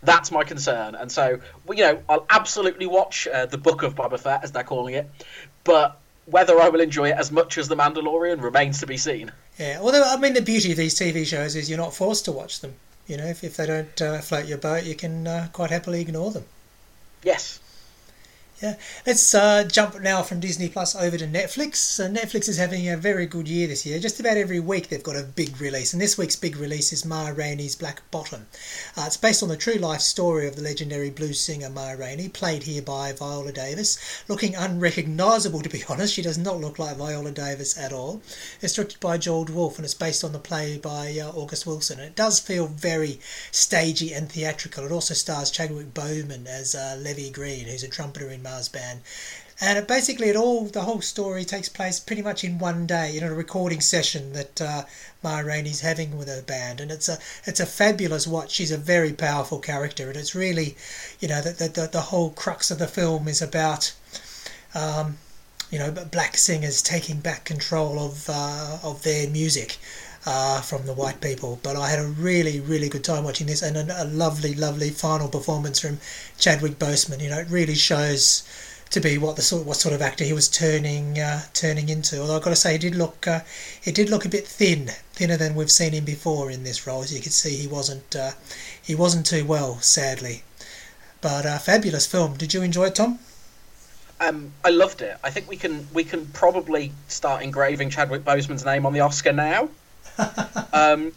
That's 0.04 0.32
my 0.32 0.44
concern. 0.44 0.96
And 0.96 1.12
so, 1.12 1.40
you 1.70 1.84
know, 1.84 2.04
I'll 2.08 2.26
absolutely 2.30 2.86
watch 2.86 3.28
uh, 3.28 3.46
the 3.46 3.58
Book 3.58 3.82
of 3.82 3.96
Boba 3.96 4.20
Fett, 4.20 4.44
as 4.44 4.52
they're 4.52 4.64
calling 4.64 4.94
it, 4.94 5.10
but 5.64 6.00
whether 6.26 6.60
I 6.60 6.70
will 6.70 6.82
enjoy 6.82 7.10
it 7.10 7.18
as 7.18 7.32
much 7.32 7.58
as 7.58 7.68
The 7.68 7.76
Mandalorian 7.76 8.42
remains 8.42 8.80
to 8.82 8.86
be 8.86 8.98
seen. 8.98 9.32
Yeah, 9.58 9.82
well, 9.82 10.04
I 10.04 10.20
mean, 10.20 10.34
the 10.34 10.42
beauty 10.42 10.72
of 10.72 10.78
these 10.78 10.96
TV 10.96 11.26
shows 11.26 11.56
is 11.56 11.70
you're 11.70 11.80
not 11.80 11.94
forced 11.94 12.26
to 12.26 12.32
watch 12.32 12.60
them. 12.60 12.76
You 13.08 13.18
know, 13.18 13.26
if, 13.26 13.44
if 13.44 13.58
they 13.58 13.66
don't 13.66 14.02
uh, 14.02 14.20
float 14.20 14.46
your 14.46 14.58
boat, 14.58 14.84
you 14.84 14.96
can 14.96 15.26
uh, 15.26 15.48
quite 15.52 15.72
happily 15.72 16.02
ignore 16.02 16.32
them. 16.32 16.46
Yes. 17.24 17.60
Yeah, 18.60 18.76
let's 19.06 19.36
uh, 19.36 19.66
jump 19.66 20.02
now 20.02 20.24
from 20.24 20.40
Disney 20.40 20.68
Plus 20.68 20.96
over 20.96 21.16
to 21.16 21.28
Netflix. 21.28 22.04
Uh, 22.04 22.10
Netflix 22.10 22.50
is 22.50 22.58
having 22.58 22.90
a 22.90 22.98
very 22.98 23.28
good 23.28 23.48
year 23.48 23.68
this 23.68 23.86
year. 23.86 24.00
Just 24.00 24.20
about 24.20 24.36
every 24.36 24.60
week 24.60 24.90
they've 24.90 25.04
got 25.04 25.16
a 25.16 25.22
big 25.22 25.62
release, 25.62 25.94
and 25.94 26.02
this 26.02 26.18
week's 26.18 26.36
big 26.36 26.58
release 26.58 26.92
is 26.92 27.06
Ma 27.06 27.28
Rainey's 27.28 27.76
Black 27.76 28.02
Bottom. 28.10 28.48
Uh, 28.98 29.04
it's 29.06 29.16
based 29.16 29.44
on 29.44 29.50
the 29.50 29.58
true 29.58 29.76
life 29.76 30.02
story 30.02 30.48
of 30.48 30.56
the 30.56 30.64
legendary 30.64 31.12
blues 31.12 31.40
singer 31.40 31.70
Ma 31.70 31.92
Rainey, 31.92 32.30
played 32.30 32.64
here 32.64 32.82
by 32.82 33.12
Viola 33.12 33.52
Davis. 33.52 34.00
Looking 34.28 34.56
unrecognisable, 34.56 35.62
to 35.62 35.70
be 35.70 35.84
honest, 35.90 36.16
she 36.16 36.24
does 36.24 36.40
not 36.40 36.60
look 36.60 36.80
like 36.80 36.98
Viola 36.98 37.30
Davis 37.30 37.78
at 37.78 37.94
all. 37.94 38.24
It's 38.60 38.74
directed 38.74 39.00
by 39.00 39.20
George 39.20 39.52
Wolfe, 39.52 39.78
and 39.78 39.86
it's 39.86 39.94
based 39.94 40.24
on 40.24 40.32
the 40.32 40.40
play 40.40 40.80
by 40.80 41.16
uh, 41.20 41.30
August 41.30 41.68
Wilson. 41.68 42.00
It 42.00 42.16
does 42.16 42.40
feel 42.40 42.66
very 42.66 43.20
stagey 43.52 44.14
and 44.16 44.32
theatrical. 44.32 44.84
It 44.84 44.92
also 44.92 45.14
stars 45.14 45.52
Chadwick 45.52 45.94
Boseman 45.94 46.48
as 46.48 46.74
uh, 46.74 46.98
Levee 47.00 47.30
Green, 47.30 47.68
who's 47.68 47.84
a 47.84 47.88
trumpeter 47.88 48.32
in 48.32 48.47
Ma's 48.48 48.70
Band. 48.70 49.02
And 49.60 49.78
it 49.78 49.88
basically, 49.88 50.30
it 50.30 50.36
all 50.36 50.66
the 50.66 50.84
whole 50.84 51.02
story 51.02 51.44
takes 51.44 51.68
place 51.68 52.00
pretty 52.00 52.22
much 52.22 52.44
in 52.44 52.60
one 52.60 52.86
day 52.86 53.18
in 53.18 53.24
a 53.24 53.34
recording 53.34 53.82
session 53.82 54.34
that 54.34 54.62
uh, 54.62 54.84
Rainey's 55.24 55.82
having 55.82 56.16
with 56.16 56.28
her 56.28 56.44
band, 56.44 56.80
and 56.80 56.92
it's 56.92 57.10
a 57.10 57.18
it's 57.46 57.60
a 57.60 57.66
fabulous 57.66 58.28
watch. 58.28 58.52
She's 58.52 58.72
a 58.72 58.78
very 58.78 59.14
powerful 59.14 59.60
character, 59.60 60.10
and 60.10 60.16
it's 60.16 60.36
really, 60.36 60.78
you 61.20 61.28
know, 61.28 61.42
the 61.42 61.68
the, 61.68 61.90
the 61.92 62.02
whole 62.02 62.30
crux 62.30 62.70
of 62.70 62.78
the 62.80 62.88
film 62.88 63.28
is 63.28 63.42
about. 63.42 63.94
Um, 64.76 65.18
you 65.72 65.80
know, 65.80 65.92
black 65.92 66.38
singers 66.38 66.82
taking 66.82 67.20
back 67.20 67.44
control 67.44 68.00
of 68.00 68.30
uh, 68.30 68.78
of 68.84 69.04
their 69.04 69.28
music 69.28 69.78
uh, 70.28 70.60
from 70.60 70.86
the 70.86 70.94
white 70.94 71.22
people. 71.22 71.58
But 71.64 71.78
I 71.78 71.90
had 71.90 72.00
a 72.00 72.08
really, 72.08 72.60
really 72.60 72.90
good 72.90 73.04
time 73.06 73.24
watching 73.24 73.48
this, 73.48 73.62
and 73.62 73.78
a, 73.78 74.04
a 74.04 74.06
lovely, 74.06 74.54
lovely 74.54 74.90
final 74.90 75.30
performance 75.30 75.80
from 75.80 76.00
Chadwick 76.38 76.78
Boseman. 76.78 77.22
You 77.22 77.30
know, 77.30 77.40
it 77.40 77.50
really 77.50 77.76
shows 77.76 78.44
to 78.90 79.00
be 79.00 79.18
what 79.18 79.38
the 79.38 79.42
sort 79.42 79.66
what 79.66 79.78
sort 79.78 79.96
of 79.96 80.02
actor 80.02 80.26
he 80.26 80.34
was 80.34 80.50
turning 80.50 81.18
uh, 81.18 81.44
turning 81.54 81.88
into. 81.88 82.20
Although 82.20 82.36
I've 82.36 82.44
got 82.44 82.50
to 82.50 82.58
say, 82.58 82.74
he 82.74 82.78
did 82.78 82.96
look 82.96 83.26
uh, 83.26 83.40
he 83.82 83.92
did 83.94 84.10
look 84.10 84.26
a 84.26 84.30
bit 84.30 84.46
thin, 84.46 84.92
thinner 85.14 85.38
than 85.38 85.56
we've 85.56 85.72
seen 85.72 85.94
him 85.94 86.04
before 86.04 86.52
in 86.52 86.66
this 86.66 86.86
role. 86.86 87.04
As 87.04 87.14
you 87.14 87.22
can 87.22 87.32
see, 87.32 87.56
he 87.56 87.68
wasn't 87.68 88.14
uh, 88.14 88.32
he 88.84 88.96
wasn't 88.96 89.26
too 89.26 89.46
well, 89.46 89.80
sadly. 89.80 90.44
But 91.22 91.46
uh, 91.46 91.58
fabulous 91.58 92.06
film. 92.06 92.36
Did 92.36 92.54
you 92.54 92.62
enjoy 92.62 92.88
it, 92.88 92.96
Tom? 92.96 93.20
Um, 94.20 94.52
I 94.66 94.72
loved 94.72 95.02
it. 95.02 95.16
I 95.24 95.30
think 95.30 95.48
we 95.48 95.56
can 95.56 95.88
we 95.94 96.04
can 96.04 96.26
probably 96.28 96.92
start 97.08 97.44
engraving 97.44 97.92
Chadwick 97.92 98.26
Boseman's 98.26 98.66
name 98.66 98.86
on 98.86 98.92
the 98.92 99.00
Oscar 99.00 99.32
now. 99.32 99.70
Um, 100.74 101.12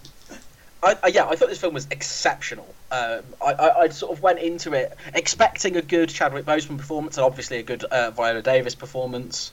I, 0.82 0.96
I, 1.02 1.08
yeah, 1.08 1.26
I 1.26 1.36
thought 1.36 1.48
this 1.48 1.60
film 1.60 1.74
was 1.74 1.86
exceptional. 1.90 2.66
Um, 2.90 3.22
I, 3.44 3.52
I, 3.52 3.80
I, 3.80 3.88
sort 3.88 4.16
of 4.16 4.22
went 4.22 4.38
into 4.38 4.72
it 4.72 4.96
expecting 5.14 5.76
a 5.76 5.82
good 5.82 6.08
Chadwick 6.08 6.44
Boseman 6.44 6.78
performance 6.78 7.16
and 7.18 7.24
obviously 7.24 7.58
a 7.58 7.62
good 7.62 7.84
uh, 7.84 8.10
Viola 8.10 8.42
Davis 8.42 8.74
performance. 8.74 9.52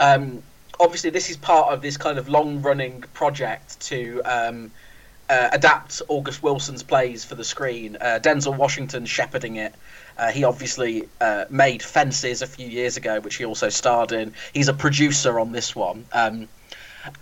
Um, 0.00 0.42
obviously, 0.78 1.10
this 1.10 1.30
is 1.30 1.36
part 1.36 1.72
of 1.72 1.80
this 1.80 1.96
kind 1.96 2.18
of 2.18 2.28
long-running 2.28 3.02
project 3.14 3.80
to 3.82 4.20
um, 4.24 4.70
uh, 5.30 5.48
adapt 5.52 6.02
August 6.08 6.42
Wilson's 6.42 6.82
plays 6.82 7.24
for 7.24 7.34
the 7.36 7.44
screen. 7.44 7.96
Uh, 8.00 8.18
Denzel 8.22 8.56
Washington 8.56 9.06
shepherding 9.06 9.56
it. 9.56 9.74
Uh, 10.18 10.30
he 10.30 10.44
obviously 10.44 11.08
uh, 11.20 11.44
made 11.50 11.82
Fences 11.82 12.42
a 12.42 12.46
few 12.46 12.68
years 12.68 12.96
ago, 12.96 13.20
which 13.20 13.36
he 13.36 13.44
also 13.44 13.68
starred 13.68 14.12
in. 14.12 14.32
He's 14.52 14.68
a 14.68 14.74
producer 14.74 15.40
on 15.40 15.52
this 15.52 15.74
one. 15.74 16.04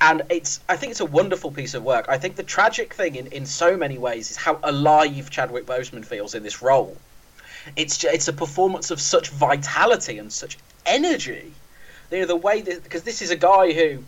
And 0.01 0.23
it's 0.31 0.61
I 0.69 0.77
think 0.77 0.93
it's 0.93 1.01
a 1.01 1.07
wonderful 1.07 1.51
piece 1.51 1.75
of 1.75 1.83
work. 1.83 2.07
I 2.09 2.19
think 2.19 2.37
the 2.37 2.43
tragic 2.43 2.95
thing 2.95 3.17
in, 3.17 3.27
in 3.29 3.47
so 3.47 3.77
many 3.77 3.99
ways 3.99 4.31
is 4.31 4.37
how 4.37 4.59
alive 4.63 5.31
Chadwick 5.31 5.67
Boseman 5.67 6.05
feels 6.05 6.35
in 6.35 6.43
this 6.43 6.63
role. 6.63 6.97
It's 7.77 8.03
it's 8.05 8.29
a 8.29 8.33
performance 8.33 8.91
of 8.91 9.01
such 9.01 9.31
vitality 9.31 10.19
and 10.19 10.33
such 10.33 10.59
energy. 10.87 11.53
You 12.11 12.21
know 12.21 12.27
the 12.27 12.37
way 12.37 12.61
that 12.61 12.83
because 12.83 13.03
this 13.03 13.23
is 13.23 13.31
a 13.31 13.37
guy 13.37 13.73
who 13.73 14.05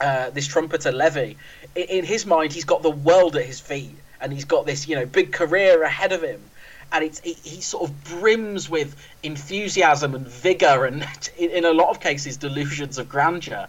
uh, 0.00 0.30
this 0.30 0.46
trumpeter 0.46 0.92
Levee, 0.92 1.36
in, 1.74 1.82
in 1.82 2.04
his 2.04 2.24
mind 2.24 2.52
he's 2.52 2.64
got 2.64 2.82
the 2.82 2.90
world 2.90 3.36
at 3.36 3.44
his 3.44 3.58
feet 3.58 3.96
and 4.20 4.32
he's 4.32 4.44
got 4.44 4.66
this 4.66 4.86
you 4.86 4.94
know 4.94 5.06
big 5.06 5.32
career 5.32 5.82
ahead 5.82 6.12
of 6.12 6.22
him 6.22 6.40
and 6.92 7.04
it's 7.04 7.20
he, 7.20 7.32
he, 7.32 7.60
sort 7.60 7.88
of 7.88 8.04
brims 8.04 8.70
with 8.70 8.96
enthusiasm 9.22 10.14
and 10.14 10.26
vigor 10.26 10.84
and 10.84 11.06
in, 11.38 11.50
in, 11.50 11.64
a 11.64 11.72
lot 11.72 11.90
of 11.90 12.00
cases 12.00 12.36
delusions 12.36 12.98
of 12.98 13.08
grandeur 13.08 13.66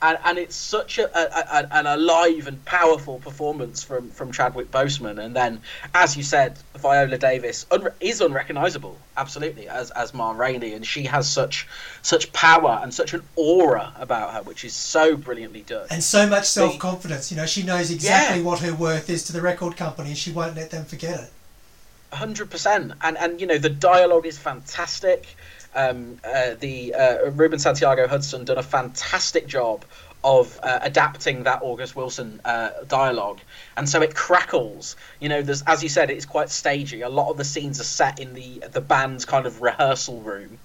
and, 0.00 0.18
and 0.24 0.38
it's 0.38 0.56
such 0.56 0.98
a, 0.98 1.06
a, 1.16 1.62
a, 1.62 1.68
an 1.72 1.86
alive 1.86 2.46
and 2.46 2.64
powerful 2.64 3.18
performance 3.18 3.84
from, 3.84 4.10
from 4.10 4.32
Chadwick 4.32 4.70
Boseman. 4.70 5.22
And 5.22 5.36
then, 5.36 5.60
as 5.94 6.16
you 6.16 6.22
said, 6.22 6.56
Viola 6.76 7.18
Davis 7.18 7.66
unre- 7.70 7.92
is 8.00 8.20
unrecognizable, 8.20 8.98
absolutely, 9.16 9.68
as 9.68 9.90
as 9.92 10.12
Ma 10.12 10.32
Rainey, 10.32 10.72
and 10.72 10.86
she 10.86 11.04
has 11.04 11.28
such 11.28 11.68
such 12.02 12.32
power 12.32 12.80
and 12.82 12.92
such 12.92 13.14
an 13.14 13.22
aura 13.36 13.92
about 13.98 14.34
her, 14.34 14.42
which 14.42 14.64
is 14.64 14.74
so 14.74 15.16
brilliantly 15.16 15.62
done, 15.62 15.86
and 15.90 16.02
so 16.02 16.28
much 16.28 16.46
self 16.46 16.78
confidence. 16.78 17.30
You 17.30 17.36
know, 17.36 17.46
she 17.46 17.62
knows 17.62 17.90
exactly 17.90 18.40
yeah. 18.40 18.46
what 18.46 18.60
her 18.60 18.74
worth 18.74 19.08
is 19.08 19.22
to 19.24 19.32
the 19.32 19.40
record 19.40 19.76
company, 19.76 20.08
and 20.10 20.18
she 20.18 20.32
won't 20.32 20.56
let 20.56 20.70
them 20.70 20.84
forget 20.84 21.20
it. 21.20 21.30
Hundred 22.12 22.50
percent, 22.50 22.92
and 23.00 23.16
and 23.16 23.40
you 23.40 23.46
know 23.46 23.58
the 23.58 23.70
dialogue 23.70 24.26
is 24.26 24.38
fantastic. 24.38 25.26
Um, 25.74 26.18
uh, 26.24 26.54
the 26.60 26.94
uh, 26.94 27.30
Ruben 27.30 27.58
Santiago 27.58 28.06
Hudson 28.06 28.44
done 28.44 28.58
a 28.58 28.62
fantastic 28.62 29.46
job 29.46 29.84
of 30.24 30.60
uh, 30.62 30.78
adapting 30.82 31.44
that 31.44 31.62
August 31.62 31.96
Wilson 31.96 32.40
uh, 32.44 32.70
dialogue, 32.86 33.40
and 33.76 33.88
so 33.88 34.02
it 34.02 34.14
crackles. 34.14 34.96
You 35.20 35.28
know, 35.28 35.42
there's 35.42 35.62
as 35.62 35.82
you 35.82 35.88
said, 35.88 36.10
it's 36.10 36.26
quite 36.26 36.50
stagey. 36.50 37.02
A 37.02 37.08
lot 37.08 37.30
of 37.30 37.36
the 37.36 37.44
scenes 37.44 37.80
are 37.80 37.84
set 37.84 38.20
in 38.20 38.34
the 38.34 38.62
the 38.70 38.80
band's 38.80 39.24
kind 39.24 39.46
of 39.46 39.62
rehearsal 39.62 40.20
room, 40.20 40.58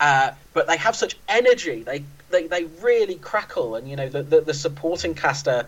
uh, 0.00 0.32
but 0.52 0.66
they 0.66 0.76
have 0.76 0.96
such 0.96 1.16
energy. 1.28 1.82
They 1.82 2.04
they, 2.30 2.46
they 2.46 2.64
really 2.80 3.16
crackle, 3.16 3.76
and 3.76 3.88
you 3.88 3.96
know 3.96 4.08
the, 4.08 4.22
the, 4.22 4.40
the 4.40 4.54
supporting 4.54 5.14
cast 5.14 5.48
are, 5.48 5.66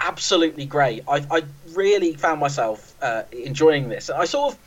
absolutely 0.00 0.66
great. 0.66 1.02
I 1.08 1.24
I 1.30 1.42
really 1.72 2.14
found 2.14 2.40
myself 2.40 2.94
uh, 3.02 3.24
enjoying 3.32 3.88
this. 3.88 4.08
I 4.10 4.24
sort 4.24 4.54
of 4.54 4.58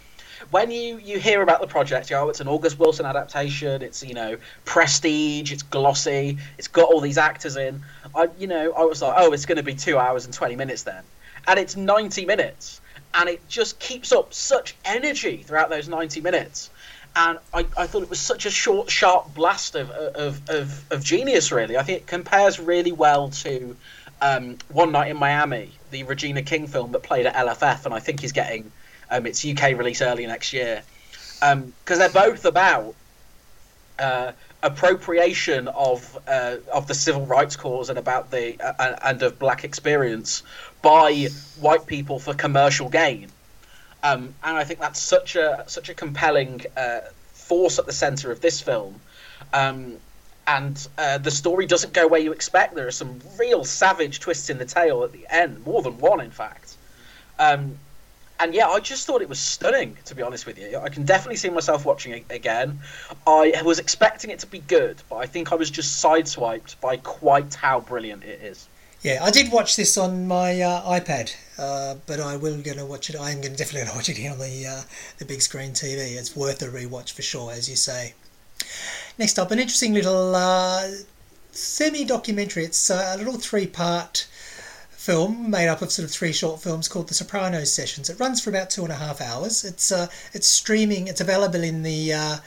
when 0.52 0.72
you 0.72 0.98
you 0.98 1.20
hear 1.20 1.42
about 1.42 1.62
the 1.62 1.68
project, 1.68 2.10
you 2.10 2.16
know, 2.16 2.30
it's 2.30 2.40
an 2.40 2.48
August 2.48 2.80
Wilson 2.80 3.06
adaptation. 3.06 3.82
It's 3.82 4.04
you 4.04 4.14
know 4.14 4.38
prestige. 4.66 5.52
It's 5.52 5.64
glossy. 5.64 6.38
It's 6.58 6.68
got 6.68 6.86
all 6.92 7.02
these 7.02 7.18
actors 7.18 7.58
in. 7.58 7.82
I 8.16 8.30
you 8.38 8.48
know 8.48 8.72
I 8.74 8.84
was 8.84 9.02
like, 9.02 9.16
oh, 9.18 9.34
it's 9.34 9.46
going 9.46 9.58
to 9.58 9.64
be 9.64 9.76
two 9.76 9.98
hours 9.98 10.26
and 10.26 10.34
twenty 10.34 10.56
minutes 10.56 10.84
then, 10.84 11.04
and 11.48 11.60
it's 11.60 11.76
ninety 11.76 12.26
minutes, 12.26 12.82
and 13.14 13.30
it 13.30 13.48
just 13.48 13.80
keeps 13.80 14.12
up 14.12 14.34
such 14.34 14.76
energy 14.86 15.44
throughout 15.44 15.70
those 15.70 15.88
ninety 15.88 16.22
minutes. 16.22 16.70
And 17.16 17.40
I, 17.52 17.66
I 17.76 17.88
thought 17.88 18.04
it 18.04 18.12
was 18.12 18.20
such 18.20 18.46
a 18.46 18.52
short, 18.52 18.92
sharp 18.92 19.34
blast 19.34 19.74
of, 19.74 19.90
of, 19.90 20.48
of, 20.52 20.92
of 20.92 21.04
genius, 21.04 21.52
really. 21.52 21.76
I 21.76 21.82
think 21.82 22.02
it 22.02 22.08
compares 22.08 22.60
really 22.60 22.92
well 22.92 23.30
to 23.30 23.76
um, 24.22 24.58
One 24.70 24.92
Night 24.92 25.10
in 25.10 25.18
Miami, 25.18 25.72
the 25.90 26.04
Regina 26.04 26.44
King 26.44 26.68
film 26.68 26.92
that 26.92 27.02
played 27.02 27.26
at 27.26 27.34
LFF, 27.34 27.86
and 27.86 27.94
I 27.94 28.00
think 28.00 28.20
he's 28.20 28.34
getting 28.34 28.72
um, 29.10 29.26
its 29.26 29.46
UK 29.46 29.78
release 29.78 30.02
early 30.02 30.26
next 30.28 30.54
year, 30.54 30.84
because 31.40 31.54
um, 31.54 31.74
they're 31.88 32.10
both 32.10 32.46
about 32.46 32.96
uh, 34.00 34.32
appropriation 34.64 35.68
of 35.70 36.18
uh, 36.28 36.58
of 36.74 36.88
the 36.88 36.94
civil 36.94 37.26
rights 37.26 37.56
cause 37.56 37.90
and 37.90 38.00
about 38.00 38.32
the 38.32 38.60
uh, 38.60 38.96
and 39.04 39.22
of 39.22 39.40
black 39.40 39.64
experience 39.64 40.44
by 40.82 41.28
white 41.60 41.86
people 41.86 42.20
for 42.20 42.34
commercial 42.34 42.90
gain. 42.90 43.30
Um, 44.04 44.34
and 44.44 44.58
I 44.58 44.64
think 44.64 44.80
that's 44.80 45.00
such 45.00 45.36
a 45.36 45.64
such 45.68 45.90
a 45.90 45.94
compelling 45.94 46.62
uh, 46.76 47.00
force 47.34 47.80
at 47.80 47.86
the 47.86 47.94
center 47.94 48.32
of 48.32 48.42
this 48.42 48.62
film. 48.62 49.00
Um, 49.54 49.98
and 50.48 50.88
uh, 50.98 51.18
the 51.18 51.32
story 51.32 51.66
doesn't 51.66 51.94
go 51.94 52.08
where 52.08 52.22
you 52.22 52.32
expect. 52.32 52.74
There 52.74 52.88
are 52.88 52.92
some 52.92 53.20
real 53.38 53.66
savage 53.66 54.22
twists 54.22 54.50
in 54.50 54.58
the 54.58 54.66
tale 54.66 55.04
at 55.04 55.12
the 55.12 55.28
end, 55.30 55.66
more 55.66 55.82
than 55.82 55.98
one, 55.98 56.22
in 56.22 56.32
fact. 56.32 56.76
Um, 57.38 57.78
and 58.40 58.54
yeah, 58.54 58.68
I 58.68 58.80
just 58.80 59.08
thought 59.08 59.22
it 59.22 59.30
was 59.30 59.40
stunning. 59.40 59.98
To 60.06 60.16
be 60.16 60.22
honest 60.22 60.46
with 60.46 60.58
you, 60.58 60.78
I 60.78 60.90
can 60.90 61.04
definitely 61.04 61.38
see 61.38 61.50
myself 61.50 61.86
watching 61.86 62.14
it 62.14 62.26
again. 62.30 62.80
I 63.26 63.62
was 63.64 63.80
expecting 63.80 64.30
it 64.32 64.40
to 64.40 64.48
be 64.48 64.60
good, 64.60 65.02
but 65.10 65.18
I 65.18 65.26
think 65.26 65.52
I 65.52 65.56
was 65.56 65.70
just 65.70 66.04
sideswiped 66.04 66.80
by 66.80 66.98
quite 66.98 67.56
how 67.56 67.80
brilliant 67.80 68.24
it 68.24 68.42
is. 68.42 68.68
Yeah, 69.02 69.24
I 69.24 69.30
did 69.30 69.52
watch 69.52 69.76
this 69.76 69.96
on 69.98 70.28
my 70.28 70.60
uh, 70.60 71.00
iPad, 71.00 71.36
uh, 71.58 71.96
but 72.08 72.20
I 72.20 72.36
will 72.36 72.62
going 72.62 72.78
to 72.78 72.86
watch 72.86 73.10
it. 73.10 73.16
I 73.16 73.32
am 73.32 73.42
going 73.42 73.54
to 73.54 73.58
definitely 73.58 73.90
watch 73.96 74.10
it 74.10 74.18
here 74.18 74.32
on 74.32 74.40
the 74.40 74.66
uh, 74.66 74.82
the 75.20 75.26
big 75.26 75.42
screen 75.42 75.72
TV. 75.72 76.18
It's 76.18 76.36
worth 76.36 76.62
a 76.62 76.66
rewatch 76.66 77.14
for 77.14 77.22
sure, 77.22 77.52
as 77.52 77.70
you 77.70 77.76
say. 77.76 78.16
Next 79.20 79.38
up, 79.38 79.52
an 79.52 79.60
interesting 79.60 79.94
little 79.94 80.36
uh, 80.36 80.90
semi 81.52 82.06
documentary. 82.06 82.66
It's 82.66 82.90
uh, 82.90 83.14
a 83.16 83.18
little 83.18 83.38
three 83.38 83.68
part 83.68 84.28
film 85.08 85.50
made 85.50 85.70
up 85.70 85.82
of 85.82 85.90
sort 85.90 86.04
of 86.04 86.12
three 86.12 86.34
short 86.34 86.62
films 86.62 86.90
called 86.90 87.08
The 87.08 87.14
Sopranos 87.14 87.72
Sessions. 87.72 88.10
It 88.10 88.20
runs 88.20 88.42
for 88.42 88.50
about 88.50 88.70
two 88.70 88.84
and 88.84 88.92
a 88.92 88.98
half 88.98 89.22
hours. 89.22 89.64
It's 89.64 89.90
uh, 89.90 90.08
it's 90.34 90.50
streaming. 90.50 91.08
It's 91.08 91.22
available 91.22 91.64
in 91.64 91.84
the 91.84 92.12
uh, 92.12 92.38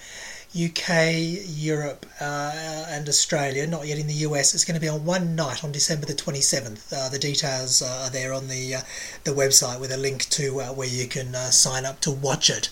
UK, 0.52 1.14
Europe, 1.46 2.06
uh, 2.20 2.84
and 2.88 3.08
Australia, 3.08 3.68
not 3.68 3.86
yet 3.86 4.00
in 4.00 4.08
the 4.08 4.26
US. 4.26 4.52
It's 4.52 4.64
going 4.64 4.74
to 4.74 4.80
be 4.80 4.88
on 4.88 5.04
one 5.04 5.36
night 5.36 5.62
on 5.62 5.70
December 5.70 6.06
the 6.06 6.12
27th. 6.12 6.92
Uh, 6.92 7.08
the 7.08 7.20
details 7.20 7.80
uh, 7.80 8.02
are 8.06 8.10
there 8.10 8.32
on 8.32 8.48
the 8.48 8.74
uh, 8.74 8.80
the 9.22 9.30
website 9.30 9.78
with 9.78 9.92
a 9.92 9.96
link 9.96 10.28
to 10.30 10.60
uh, 10.60 10.66
where 10.72 10.88
you 10.88 11.06
can 11.06 11.36
uh, 11.36 11.50
sign 11.50 11.86
up 11.86 12.00
to 12.00 12.10
watch 12.10 12.50
it. 12.50 12.68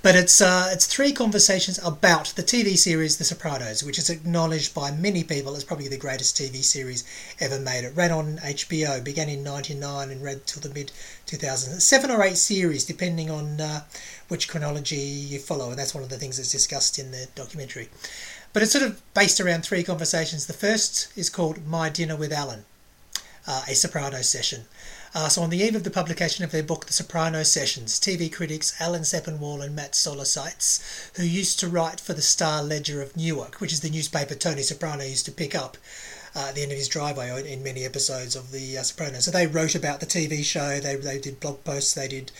But 0.00 0.16
it's 0.16 0.40
it's 0.40 0.86
three 0.86 1.12
conversations 1.12 1.78
about 1.84 2.28
the 2.28 2.42
TV 2.42 2.78
series 2.78 3.18
The 3.18 3.24
Sopranos, 3.24 3.84
which 3.84 3.98
is 3.98 4.08
acknowledged 4.08 4.74
by 4.74 4.90
many 4.90 5.22
people 5.22 5.54
as 5.54 5.64
probably 5.64 5.88
the 5.88 5.98
greatest 5.98 6.34
TV 6.34 6.64
series 6.64 7.04
ever 7.40 7.60
made. 7.60 7.84
It 7.84 7.94
ran 7.94 8.10
on 8.10 8.38
HBO, 8.38 9.04
began 9.04 9.28
in 9.28 9.44
99 9.44 10.10
and 10.10 10.22
ran 10.22 10.40
till 10.46 10.62
the 10.62 10.72
mid 10.72 10.92
2000s. 11.28 11.80
Seven 11.80 12.10
or 12.10 12.22
eight 12.22 12.38
series, 12.38 12.84
depending 12.84 13.30
on 13.30 13.60
which 14.28 14.48
chronology 14.48 14.96
you 14.96 15.38
follow, 15.38 15.70
and 15.70 15.78
that's 15.78 15.94
one 15.94 16.02
of 16.02 16.10
the 16.10 16.18
things 16.18 16.36
that's 16.36 16.52
discussed 16.52 16.98
in 16.98 17.10
the 17.10 17.28
documentary. 17.34 17.88
But 18.52 18.62
it's 18.62 18.72
sort 18.72 18.84
of 18.84 19.02
based 19.14 19.40
around 19.40 19.62
three 19.64 19.82
conversations. 19.82 20.46
The 20.46 20.52
first 20.52 21.12
is 21.16 21.30
called 21.30 21.66
My 21.66 21.88
Dinner 21.88 22.16
with 22.16 22.32
Alan, 22.32 22.64
uh, 23.46 23.64
a 23.68 23.74
Soprano 23.74 24.22
session. 24.22 24.64
Uh, 25.14 25.28
so, 25.28 25.42
on 25.42 25.50
the 25.50 25.58
eve 25.58 25.74
of 25.74 25.84
the 25.84 25.90
publication 25.90 26.44
of 26.44 26.50
their 26.50 26.62
book, 26.62 26.84
The 26.86 26.92
Soprano 26.92 27.42
Sessions, 27.42 27.98
TV 27.98 28.30
critics 28.30 28.74
Alan 28.78 29.02
Sepinwall 29.02 29.64
and 29.64 29.74
Matt 29.74 29.94
Zoller 29.94 30.26
Seitz, 30.26 31.10
who 31.16 31.22
used 31.24 31.58
to 31.60 31.68
write 31.68 31.98
for 31.98 32.12
the 32.12 32.20
Star 32.20 32.62
Ledger 32.62 33.00
of 33.00 33.16
Newark, 33.16 33.60
which 33.60 33.72
is 33.72 33.80
the 33.80 33.88
newspaper 33.88 34.34
Tony 34.34 34.62
Soprano 34.62 35.04
used 35.04 35.24
to 35.24 35.32
pick 35.32 35.54
up 35.54 35.78
at 36.38 36.54
the 36.54 36.62
end 36.62 36.72
of 36.72 36.78
his 36.78 36.88
driveway 36.88 37.52
in 37.52 37.62
many 37.62 37.84
episodes 37.84 38.36
of 38.36 38.52
The 38.52 38.78
uh, 38.78 38.82
Sopranos. 38.82 39.24
So, 39.24 39.30
they 39.30 39.46
wrote 39.46 39.74
about 39.74 40.00
the 40.00 40.06
TV 40.06 40.44
show, 40.44 40.80
they, 40.80 40.96
they 40.96 41.18
did 41.18 41.40
blog 41.40 41.64
posts, 41.64 41.94
they 41.94 42.08
did, 42.08 42.32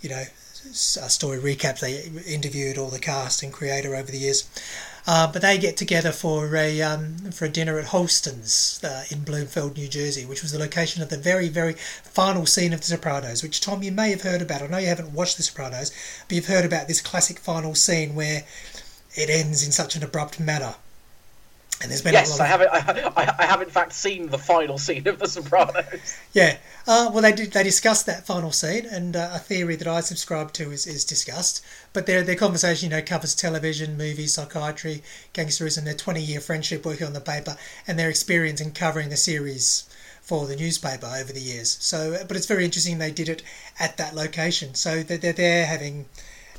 you 0.00 0.10
know, 0.10 0.24
story 0.72 1.38
recaps. 1.38 1.80
They 1.80 2.02
interviewed 2.32 2.78
all 2.78 2.88
the 2.88 2.98
cast 2.98 3.42
and 3.42 3.52
creator 3.52 3.94
over 3.94 4.10
the 4.10 4.18
years. 4.18 4.48
Uh, 5.06 5.30
but 5.30 5.42
they 5.42 5.58
get 5.58 5.76
together 5.76 6.12
for 6.12 6.56
a 6.56 6.80
um, 6.80 7.30
for 7.30 7.44
a 7.44 7.50
dinner 7.50 7.78
at 7.78 7.86
Holsten's 7.86 8.82
uh, 8.82 9.04
in 9.10 9.22
Bloomfield, 9.22 9.76
New 9.76 9.88
Jersey, 9.88 10.24
which 10.24 10.40
was 10.40 10.52
the 10.52 10.58
location 10.58 11.02
of 11.02 11.10
the 11.10 11.18
very 11.18 11.48
very 11.48 11.74
final 11.74 12.46
scene 12.46 12.72
of 12.72 12.80
The 12.80 12.86
Sopranos. 12.86 13.42
Which 13.42 13.60
Tom, 13.60 13.82
you 13.82 13.92
may 13.92 14.10
have 14.10 14.22
heard 14.22 14.40
about. 14.40 14.62
I 14.62 14.66
know 14.66 14.78
you 14.78 14.86
haven't 14.86 15.12
watched 15.12 15.36
The 15.36 15.42
Sopranos, 15.42 15.92
but 16.26 16.34
you've 16.34 16.46
heard 16.46 16.64
about 16.64 16.88
this 16.88 17.02
classic 17.02 17.38
final 17.38 17.74
scene 17.74 18.14
where 18.14 18.44
it 19.14 19.28
ends 19.28 19.64
in 19.64 19.72
such 19.72 19.94
an 19.94 20.02
abrupt 20.02 20.40
manner. 20.40 20.76
And 21.82 21.90
there's 21.90 22.02
been 22.02 22.12
yes, 22.12 22.40
I 22.40 22.46
haven't. 22.46 22.68
I, 22.68 23.12
I, 23.16 23.34
I, 23.40 23.44
have 23.44 23.60
in 23.60 23.68
fact 23.68 23.92
seen 23.92 24.28
the 24.28 24.38
final 24.38 24.78
scene 24.78 25.06
of 25.08 25.18
The 25.18 25.26
Sopranos. 25.26 25.84
Yeah, 26.32 26.56
uh, 26.86 27.10
well, 27.12 27.22
they 27.22 27.32
did. 27.32 27.52
They 27.52 27.62
discussed 27.62 28.06
that 28.06 28.26
final 28.26 28.52
scene, 28.52 28.86
and 28.86 29.16
uh, 29.16 29.30
a 29.34 29.38
theory 29.38 29.76
that 29.76 29.88
I 29.88 30.00
subscribe 30.00 30.52
to 30.54 30.70
is, 30.70 30.86
is 30.86 31.04
discussed. 31.04 31.64
But 31.92 32.06
their 32.06 32.22
their 32.22 32.36
conversation, 32.36 32.90
you 32.90 32.96
know, 32.96 33.02
covers 33.02 33.34
television, 33.34 33.98
movies, 33.98 34.34
psychiatry, 34.34 35.02
gangsterism, 35.34 35.84
their 35.84 35.94
twenty 35.94 36.22
year 36.22 36.40
friendship 36.40 36.86
working 36.86 37.06
on 37.06 37.12
the 37.12 37.20
paper, 37.20 37.56
and 37.86 37.98
their 37.98 38.08
experience 38.08 38.60
in 38.60 38.70
covering 38.70 39.10
the 39.10 39.16
series 39.16 39.84
for 40.22 40.46
the 40.46 40.56
newspaper 40.56 41.06
over 41.06 41.32
the 41.32 41.40
years. 41.40 41.76
So, 41.80 42.16
but 42.26 42.36
it's 42.36 42.46
very 42.46 42.64
interesting 42.64 42.98
they 42.98 43.10
did 43.10 43.28
it 43.28 43.42
at 43.78 43.98
that 43.98 44.14
location. 44.14 44.74
So 44.74 45.02
they're, 45.02 45.18
they're 45.18 45.32
there 45.34 45.66
having 45.66 46.06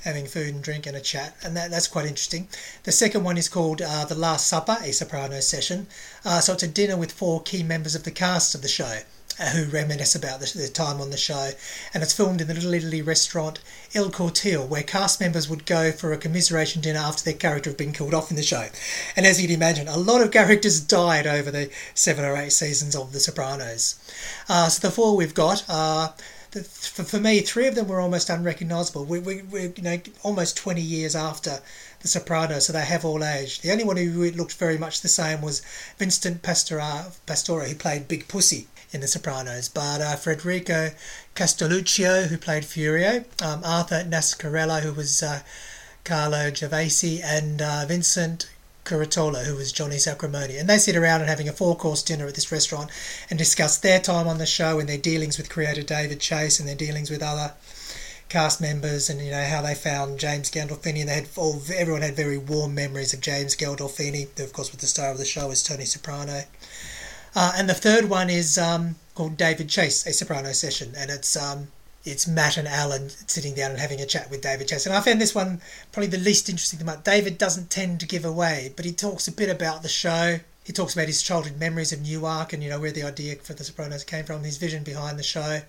having 0.06 0.28
food 0.28 0.54
and 0.54 0.64
drink 0.64 0.88
and 0.88 0.96
a 0.96 1.02
chat, 1.02 1.36
and 1.44 1.58
that, 1.58 1.72
that's 1.72 1.88
quite 1.88 2.06
interesting. 2.06 2.48
The 2.84 2.94
second 2.94 3.26
one 3.26 3.38
is 3.38 3.50
called 3.50 3.82
uh, 3.82 4.06
The 4.06 4.16
Last 4.16 4.48
Supper, 4.48 4.78
a 4.82 4.94
soprano 4.94 5.42
session. 5.42 5.88
Uh, 6.24 6.40
so 6.40 6.54
it's 6.54 6.64
a 6.64 6.68
dinner 6.68 6.96
with 6.96 7.12
four 7.12 7.42
key 7.42 7.64
members 7.64 7.96
of 7.96 8.04
the 8.04 8.12
cast 8.12 8.56
of 8.56 8.62
the 8.62 8.70
show. 8.70 9.00
Uh, 9.38 9.50
who 9.50 9.66
reminisce 9.66 10.16
about 10.16 10.40
the, 10.40 10.50
their 10.58 10.70
time 10.70 11.02
on 11.02 11.10
the 11.10 11.18
show, 11.18 11.50
and 11.94 12.02
it's 12.02 12.14
filmed 12.14 12.40
in 12.40 12.48
the 12.48 12.54
Little 12.54 12.74
Italy 12.74 13.02
restaurant 13.02 13.60
Il 13.94 14.10
Cortile, 14.10 14.66
where 14.66 14.82
cast 14.82 15.20
members 15.20 15.50
would 15.50 15.66
go 15.66 15.92
for 15.92 16.14
a 16.14 16.18
commiseration 16.18 16.82
dinner 16.82 17.00
after 17.00 17.26
their 17.26 17.34
character 17.34 17.70
had 17.70 17.76
been 17.76 17.92
killed 17.92 18.14
off 18.14 18.30
in 18.30 18.38
the 18.38 18.44
show. 18.44 18.70
And 19.14 19.26
as 19.26 19.42
you'd 19.42 19.52
imagine, 19.52 19.90
a 19.90 19.98
lot 19.98 20.22
of 20.22 20.32
characters 20.32 20.80
died 20.80 21.28
over 21.28 21.52
the 21.52 21.70
seven 21.94 22.24
or 22.24 22.38
eight 22.38 22.54
seasons 22.54 22.96
of 22.96 23.12
The 23.12 23.20
Sopranos. 23.20 23.96
Uh, 24.48 24.70
so 24.70 24.88
the 24.88 24.94
four 24.94 25.18
we've 25.18 25.34
got 25.34 25.66
are 25.68 26.14
for, 26.62 27.04
for 27.04 27.20
me, 27.20 27.42
three 27.42 27.68
of 27.68 27.76
them 27.76 27.88
were 27.88 28.00
almost 28.00 28.30
unrecognisable. 28.30 29.06
We, 29.06 29.20
we, 29.20 29.42
we, 29.44 29.62
you 29.76 29.84
know, 29.84 30.00
almost 30.24 30.58
20 30.58 30.82
years 30.82 31.16
after 31.16 31.60
The 32.02 32.08
Sopranos, 32.08 32.68
so 32.68 32.74
they 32.74 32.86
have 32.86 33.06
all 33.06 33.24
aged. 33.24 33.62
The 33.62 33.72
only 33.72 33.84
one 33.84 33.98
who 33.98 34.32
looked 34.32 34.54
very 34.54 34.78
much 34.78 35.02
the 35.02 35.08
same 35.08 35.42
was 35.42 35.62
Vincent 35.98 36.42
Pastore, 36.42 37.12
Pastore 37.26 37.66
who 37.66 37.76
played 37.76 38.08
Big 38.08 38.28
Pussy 38.28 38.68
in 38.92 39.02
The 39.02 39.08
Sopranos. 39.08 39.70
But 39.70 40.02
uh, 40.02 40.16
Federico 40.16 40.92
Castelluccio, 41.36 42.28
who 42.28 42.38
played 42.38 42.64
Furio, 42.64 43.26
um, 43.44 43.62
Arthur 43.64 44.04
Nascarello, 44.04 44.82
who 44.82 44.94
was 44.94 45.22
uh, 45.22 45.42
Carlo 46.04 46.52
Gervasi, 46.52 47.22
and 47.24 47.62
uh, 47.62 47.86
Vincent 47.88 48.48
Curatola, 48.86 49.46
who 49.46 49.56
was 49.56 49.72
Johnny 49.72 49.98
Sacrimoni. 49.98 50.60
And 50.60 50.70
they 50.70 50.78
sit 50.78 50.96
around 50.96 51.22
and 51.22 51.30
having 51.30 51.50
a 51.50 51.54
four 51.54 51.76
course 51.76 52.02
dinner 52.02 52.28
at 52.28 52.36
this 52.36 52.52
restaurant 52.52 52.90
and 53.30 53.38
discuss 53.38 53.78
their 53.78 54.00
time 54.00 54.28
on 54.28 54.38
the 54.38 54.46
show 54.46 54.80
and 54.80 54.88
their 54.88 54.98
dealings 54.98 55.38
with 55.38 55.50
creator 55.50 55.82
David 55.82 56.20
Chase 56.20 56.60
and 56.60 56.70
their 56.70 56.76
dealings 56.76 57.10
with 57.10 57.22
other 57.22 57.54
cast 58.30 58.60
members 58.60 59.10
and 59.10 59.22
you 59.22 59.32
know 59.32 59.44
how 59.44 59.62
they 59.62 59.76
found 59.76 60.20
James 60.20 60.50
Gandolfini. 60.50 61.02
And 61.02 61.10
they 61.10 61.16
had 61.16 61.28
all 61.36 61.62
everyone 61.74 62.02
had 62.02 62.16
very 62.16 62.38
warm 62.38 62.76
memories 62.76 63.14
of 63.14 63.22
James 63.22 63.56
Gandolfini 63.56 64.28
who 64.38 64.44
of 64.44 64.54
course 64.54 64.72
was 64.72 64.82
the 64.82 64.88
star 64.88 65.12
of 65.12 65.18
the 65.18 65.26
show 65.26 65.52
is 65.52 65.64
Tony 65.64 65.86
Soprano. 65.86 66.44
Uh, 67.36 67.52
and 67.58 67.68
the 67.68 67.74
third 67.74 68.06
one 68.10 68.30
is 68.30 68.58
um, 68.58 68.96
called 69.14 69.36
David 69.36 69.68
Chase 69.68 70.06
a 70.06 70.14
Soprano 70.14 70.54
session. 70.54 70.94
And 70.96 71.12
it's 71.12 71.36
um, 71.36 71.68
it's 72.06 72.28
Matt 72.28 72.58
and 72.58 72.68
Alan 72.68 73.10
sitting 73.10 73.56
down 73.56 73.72
and 73.72 73.80
having 73.80 74.00
a 74.00 74.06
chat 74.06 74.30
with 74.30 74.42
David 74.42 74.68
Chase. 74.68 74.86
And 74.86 74.94
I 74.94 75.02
found 75.02 75.20
this 75.20 75.34
one 75.34 75.60
probably 75.92 76.08
the 76.08 76.18
least 76.18 76.50
interesting 76.50 76.82
about. 76.82 77.04
David 77.04 77.38
doesn't 77.38 77.72
tend 77.72 78.00
to 78.00 78.06
give 78.06 78.24
away, 78.24 78.72
but 78.76 78.86
he 78.86 78.92
talks 78.92 79.28
a 79.28 79.32
bit 79.32 79.50
about 79.50 79.82
the 79.82 79.90
show. 79.90 80.40
He 80.64 80.72
talks 80.72 80.94
about 80.94 81.08
his 81.08 81.24
childhood 81.24 81.60
memories 81.60 81.92
of 81.92 82.02
Newark 82.02 82.54
and 82.54 82.64
you 82.64 82.70
know 82.70 82.80
where 82.80 82.92
the 82.92 83.04
idea 83.04 83.36
for 83.38 83.54
The 83.54 83.64
Sopranos 83.64 84.04
came 84.04 84.24
from, 84.24 84.44
his 84.44 84.58
vision 84.58 84.84
behind 84.84 85.18
the 85.18 85.24
show, 85.24 85.62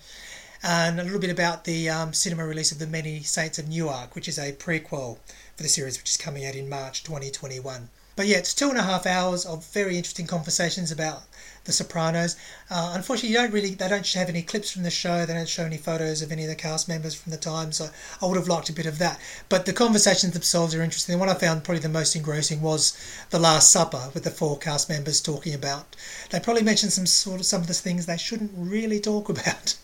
and 0.62 1.00
a 1.00 1.04
little 1.04 1.18
bit 1.18 1.30
about 1.30 1.64
the 1.64 1.88
um, 1.88 2.12
cinema 2.12 2.46
release 2.46 2.70
of 2.70 2.78
The 2.78 2.86
Many 2.86 3.22
Saints 3.22 3.58
of 3.58 3.68
Newark, 3.68 4.14
which 4.14 4.28
is 4.28 4.38
a 4.38 4.52
prequel 4.52 5.18
for 5.56 5.62
the 5.62 5.68
series, 5.68 5.98
which 5.98 6.10
is 6.10 6.16
coming 6.16 6.44
out 6.44 6.54
in 6.54 6.68
March 6.68 7.02
2021. 7.02 7.88
But 8.16 8.28
yeah, 8.28 8.38
it's 8.38 8.54
two 8.54 8.70
and 8.70 8.78
a 8.78 8.82
half 8.82 9.04
hours 9.04 9.44
of 9.44 9.66
very 9.66 9.98
interesting 9.98 10.26
conversations 10.26 10.90
about 10.90 11.24
The 11.64 11.72
Sopranos. 11.72 12.34
Uh, 12.70 12.92
unfortunately, 12.94 13.28
you 13.28 13.36
don't 13.36 13.52
really 13.52 13.74
they 13.74 13.88
don't 13.88 14.10
have 14.14 14.30
any 14.30 14.40
clips 14.40 14.70
from 14.70 14.84
the 14.84 14.90
show. 14.90 15.26
They 15.26 15.34
don't 15.34 15.46
show 15.46 15.64
any 15.64 15.76
photos 15.76 16.22
of 16.22 16.32
any 16.32 16.44
of 16.44 16.48
the 16.48 16.54
cast 16.54 16.88
members 16.88 17.14
from 17.14 17.30
the 17.30 17.36
time. 17.36 17.72
So 17.72 17.90
I 18.22 18.26
would 18.26 18.38
have 18.38 18.48
liked 18.48 18.70
a 18.70 18.72
bit 18.72 18.86
of 18.86 18.96
that. 19.00 19.20
But 19.50 19.66
the 19.66 19.74
conversations 19.74 20.32
themselves 20.32 20.74
are 20.74 20.82
interesting. 20.82 21.12
The 21.12 21.18
one 21.18 21.28
I 21.28 21.34
found 21.34 21.62
probably 21.62 21.80
the 21.80 21.90
most 21.90 22.16
engrossing 22.16 22.62
was 22.62 22.96
the 23.28 23.38
Last 23.38 23.70
Supper 23.70 24.10
with 24.14 24.24
the 24.24 24.30
four 24.30 24.56
cast 24.56 24.88
members 24.88 25.20
talking 25.20 25.52
about. 25.52 25.94
They 26.30 26.40
probably 26.40 26.62
mentioned 26.62 26.94
some 26.94 27.04
sort 27.04 27.40
of 27.40 27.46
some 27.46 27.60
of 27.60 27.66
the 27.66 27.74
things 27.74 28.06
they 28.06 28.16
shouldn't 28.16 28.52
really 28.56 28.98
talk 28.98 29.28
about. 29.28 29.76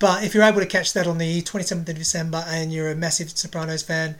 But 0.00 0.24
if 0.24 0.34
you're 0.34 0.42
able 0.42 0.60
to 0.60 0.66
catch 0.66 0.92
that 0.94 1.06
on 1.06 1.18
the 1.18 1.40
27th 1.42 1.88
of 1.88 1.94
December 1.98 2.44
and 2.48 2.72
you're 2.72 2.90
a 2.90 2.96
massive 2.96 3.30
Sopranos 3.30 3.84
fan, 3.84 4.16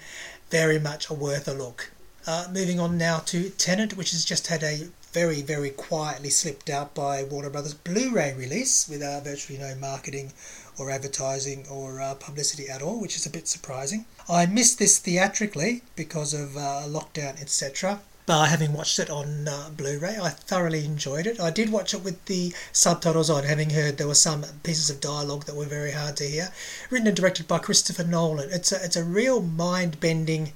very 0.51 0.79
much 0.79 1.11
a 1.11 1.15
worth 1.15 1.49
a 1.49 1.55
look. 1.55 1.91
Uh, 2.27 2.47
moving 2.53 2.79
on 2.79 2.99
now 2.99 3.19
to 3.19 3.49
Tenet, 3.49 3.97
which 3.97 4.11
has 4.11 4.27
just 4.27 4.49
had 4.49 4.63
a 4.63 4.89
very, 5.13 5.41
very 5.41 5.71
quietly 5.71 6.29
slipped 6.29 6.69
out 6.69 6.95
by 6.95 7.25
Warner 7.25 7.49
Brothers 7.49 7.73
Blu 7.73 8.11
ray 8.11 8.35
release 8.35 8.87
with 8.87 9.03
uh, 9.03 9.21
virtually 9.21 9.59
no 9.59 9.75
marketing 9.75 10.33
or 10.79 10.91
advertising 10.91 11.67
or 11.69 11.99
uh, 12.01 12.15
publicity 12.15 12.69
at 12.69 12.83
all, 12.83 13.01
which 13.01 13.17
is 13.17 13.25
a 13.25 13.31
bit 13.31 13.49
surprising. 13.49 14.05
I 14.29 14.45
missed 14.45 14.79
this 14.79 14.99
theatrically 14.99 15.83
because 15.97 16.35
of 16.35 16.59
uh, 16.59 16.83
lockdown, 16.87 17.41
etc. 17.41 18.01
But 18.27 18.51
having 18.51 18.75
watched 18.75 18.99
it 18.99 19.09
on 19.09 19.49
uh, 19.49 19.71
Blu 19.75 19.99
ray, 19.99 20.19
I 20.21 20.29
thoroughly 20.29 20.85
enjoyed 20.85 21.27
it. 21.27 21.41
I 21.41 21.51
did 21.51 21.73
watch 21.73 21.95
it 21.95 22.05
with 22.05 22.23
the 22.27 22.55
subtitles 22.71 23.31
on, 23.31 23.45
having 23.45 23.71
heard 23.71 23.97
there 23.97 24.07
were 24.07 24.15
some 24.15 24.45
pieces 24.63 24.91
of 24.91 25.01
dialogue 25.01 25.47
that 25.47 25.57
were 25.57 25.65
very 25.65 25.93
hard 25.93 26.19
to 26.19 26.25
hear. 26.25 26.53
Written 26.91 27.09
and 27.09 27.17
directed 27.17 27.49
by 27.49 27.59
Christopher 27.59 28.05
Nolan. 28.05 28.51
It's 28.53 28.73
a, 28.73 28.85
it's 28.85 28.97
a 28.97 29.05
real 29.05 29.41
mind 29.41 29.99
bending 30.01 30.53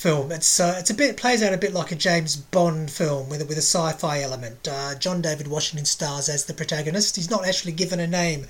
film. 0.00 0.32
It's 0.32 0.58
uh, 0.58 0.76
it's 0.78 0.88
a 0.88 0.94
bit 0.94 1.18
plays 1.18 1.42
out 1.42 1.52
a 1.52 1.58
bit 1.58 1.74
like 1.74 1.92
a 1.92 1.94
James 1.94 2.34
Bond 2.34 2.90
film 2.90 3.28
with 3.28 3.42
a, 3.42 3.44
with 3.44 3.58
a 3.58 3.60
sci-fi 3.62 4.22
element. 4.22 4.66
Uh, 4.66 4.94
John 4.94 5.20
David 5.20 5.46
Washington 5.46 5.84
stars 5.84 6.30
as 6.30 6.46
the 6.46 6.54
protagonist. 6.54 7.16
He's 7.16 7.28
not 7.28 7.46
actually 7.46 7.72
given 7.72 8.00
a 8.00 8.06
name 8.06 8.46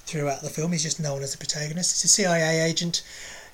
throughout 0.00 0.42
the 0.42 0.50
film. 0.50 0.72
He's 0.72 0.82
just 0.82 1.00
known 1.00 1.22
as 1.22 1.32
the 1.32 1.38
protagonist. 1.38 1.94
He's 1.94 2.04
a 2.04 2.08
CIA 2.08 2.60
agent 2.60 3.02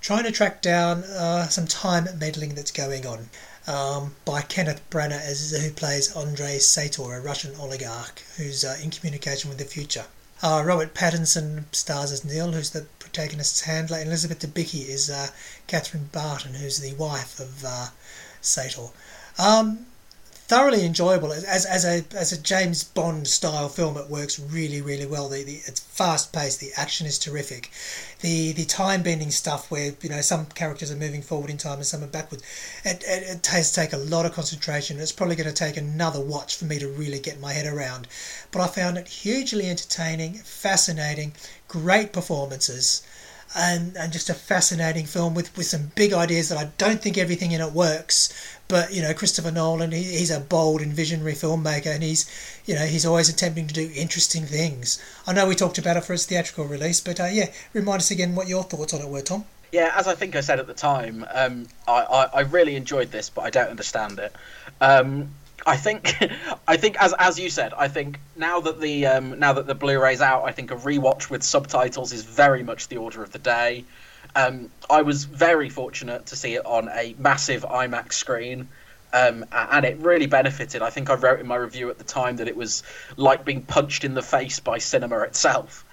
trying 0.00 0.24
to 0.24 0.32
track 0.32 0.62
down 0.62 1.04
uh, 1.04 1.46
some 1.46 1.68
time 1.68 2.08
meddling 2.18 2.56
that's 2.56 2.72
going 2.72 3.06
on. 3.06 3.30
Um, 3.68 4.16
by 4.24 4.40
Kenneth 4.40 4.82
Branagh 4.90 5.20
as 5.20 5.52
who 5.52 5.70
plays 5.70 6.16
Andrei 6.16 6.58
Sator, 6.58 7.14
a 7.14 7.20
Russian 7.20 7.54
oligarch 7.60 8.20
who's 8.36 8.64
uh, 8.64 8.78
in 8.82 8.90
communication 8.90 9.48
with 9.48 9.58
the 9.58 9.64
future. 9.64 10.06
Uh, 10.40 10.62
Robert 10.64 10.94
Pattinson 10.94 11.64
stars 11.74 12.12
as 12.12 12.24
Neil, 12.24 12.52
who's 12.52 12.70
the 12.70 12.86
protagonist's 13.00 13.62
handler. 13.62 14.00
Elizabeth 14.00 14.38
Debicki 14.38 14.88
is 14.88 15.10
uh, 15.10 15.28
Catherine 15.66 16.08
Barton, 16.12 16.54
who's 16.54 16.78
the 16.78 16.94
wife 16.94 17.40
of 17.40 17.64
uh, 17.64 17.88
Sator. 18.40 18.88
Um, 19.36 19.86
thoroughly 20.48 20.82
enjoyable 20.86 21.30
as, 21.30 21.66
as 21.66 21.84
a 21.84 22.02
as 22.16 22.32
a 22.32 22.40
James 22.40 22.82
Bond 22.82 23.28
style 23.28 23.68
film. 23.68 23.98
It 23.98 24.08
works 24.08 24.40
really 24.40 24.80
really 24.80 25.04
well. 25.04 25.28
The, 25.28 25.42
the 25.44 25.60
it's 25.66 25.80
fast 25.80 26.32
paced. 26.32 26.60
The 26.60 26.70
action 26.74 27.06
is 27.06 27.18
terrific. 27.18 27.70
The 28.20 28.52
the 28.52 28.64
time 28.64 29.02
bending 29.02 29.30
stuff 29.30 29.70
where 29.70 29.94
you 30.00 30.08
know 30.08 30.22
some 30.22 30.46
characters 30.46 30.90
are 30.90 30.96
moving 30.96 31.20
forward 31.20 31.50
in 31.50 31.58
time 31.58 31.74
and 31.74 31.86
some 31.86 32.02
are 32.02 32.06
backwards. 32.08 32.42
It, 32.82 33.04
it, 33.06 33.22
it 33.24 33.42
to 33.42 33.72
take 33.74 33.92
a 33.92 33.98
lot 33.98 34.24
of 34.24 34.32
concentration. 34.32 34.98
It's 34.98 35.12
probably 35.12 35.36
going 35.36 35.48
to 35.48 35.54
take 35.54 35.76
another 35.76 36.20
watch 36.20 36.56
for 36.56 36.64
me 36.64 36.78
to 36.78 36.88
really 36.88 37.20
get 37.20 37.40
my 37.40 37.52
head 37.52 37.66
around. 37.66 38.08
But 38.50 38.62
I 38.62 38.68
found 38.68 38.96
it 38.96 39.06
hugely 39.06 39.68
entertaining, 39.68 40.34
fascinating, 40.34 41.34
great 41.68 42.12
performances 42.12 43.02
and, 43.56 43.96
and 43.96 44.12
just 44.12 44.28
a 44.28 44.34
fascinating 44.34 45.06
film 45.06 45.34
with, 45.34 45.56
with 45.56 45.66
some 45.66 45.90
big 45.94 46.12
ideas 46.12 46.48
that 46.48 46.58
I 46.58 46.70
don't 46.76 47.00
think 47.00 47.16
everything 47.16 47.52
in 47.52 47.60
it 47.60 47.72
works. 47.72 48.32
But 48.68 48.92
you 48.92 49.00
know, 49.00 49.14
Christopher 49.14 49.50
Nolan, 49.50 49.92
he, 49.92 50.02
he's 50.02 50.30
a 50.30 50.40
bold 50.40 50.82
and 50.82 50.92
visionary 50.92 51.32
filmmaker, 51.32 51.86
and 51.86 52.02
he's 52.02 52.30
you 52.66 52.74
know 52.74 52.84
he's 52.84 53.06
always 53.06 53.30
attempting 53.30 53.66
to 53.66 53.74
do 53.74 53.90
interesting 53.94 54.44
things. 54.44 55.02
I 55.26 55.32
know 55.32 55.48
we 55.48 55.54
talked 55.54 55.78
about 55.78 55.96
it 55.96 56.04
for 56.04 56.12
its 56.12 56.26
theatrical 56.26 56.66
release, 56.66 57.00
but 57.00 57.18
uh, 57.18 57.28
yeah, 57.32 57.50
remind 57.72 58.00
us 58.00 58.10
again 58.10 58.34
what 58.34 58.46
your 58.46 58.62
thoughts 58.62 58.92
on 58.92 59.00
it 59.00 59.08
were, 59.08 59.22
Tom. 59.22 59.46
Yeah, 59.72 59.92
as 59.96 60.06
I 60.06 60.14
think 60.14 60.36
I 60.36 60.40
said 60.40 60.58
at 60.58 60.66
the 60.66 60.74
time, 60.74 61.26
um, 61.32 61.66
I, 61.86 62.02
I, 62.02 62.24
I, 62.34 62.40
really 62.40 62.74
enjoyed 62.74 63.10
this, 63.10 63.28
but 63.28 63.42
I 63.42 63.50
don't 63.50 63.68
understand 63.68 64.18
it. 64.18 64.34
Um, 64.80 65.28
I 65.66 65.76
think, 65.76 66.14
I 66.68 66.76
think 66.78 66.96
as 67.00 67.14
as 67.18 67.38
you 67.38 67.50
said, 67.50 67.72
I 67.74 67.88
think 67.88 68.18
now 68.36 68.60
that 68.60 68.80
the 68.80 69.06
um, 69.06 69.38
now 69.38 69.52
that 69.54 69.66
the 69.66 69.74
Blu-ray's 69.74 70.20
out, 70.20 70.44
I 70.44 70.52
think 70.52 70.70
a 70.70 70.76
rewatch 70.76 71.30
with 71.30 71.42
subtitles 71.42 72.12
is 72.12 72.22
very 72.22 72.62
much 72.62 72.88
the 72.88 72.96
order 72.98 73.22
of 73.22 73.32
the 73.32 73.38
day. 73.38 73.84
Um, 74.34 74.70
I 74.88 75.02
was 75.02 75.24
very 75.24 75.68
fortunate 75.68 76.26
to 76.26 76.36
see 76.36 76.54
it 76.54 76.64
on 76.64 76.88
a 76.88 77.14
massive 77.18 77.62
IMAX 77.62 78.12
screen, 78.14 78.68
um, 79.12 79.44
and 79.52 79.84
it 79.84 79.98
really 79.98 80.26
benefited. 80.26 80.82
I 80.82 80.90
think 80.90 81.10
I 81.10 81.14
wrote 81.14 81.40
in 81.40 81.46
my 81.46 81.56
review 81.56 81.90
at 81.90 81.98
the 81.98 82.04
time 82.04 82.36
that 82.36 82.48
it 82.48 82.56
was 82.56 82.82
like 83.16 83.44
being 83.44 83.62
punched 83.62 84.04
in 84.04 84.14
the 84.14 84.22
face 84.22 84.60
by 84.60 84.78
cinema 84.78 85.20
itself, 85.20 85.84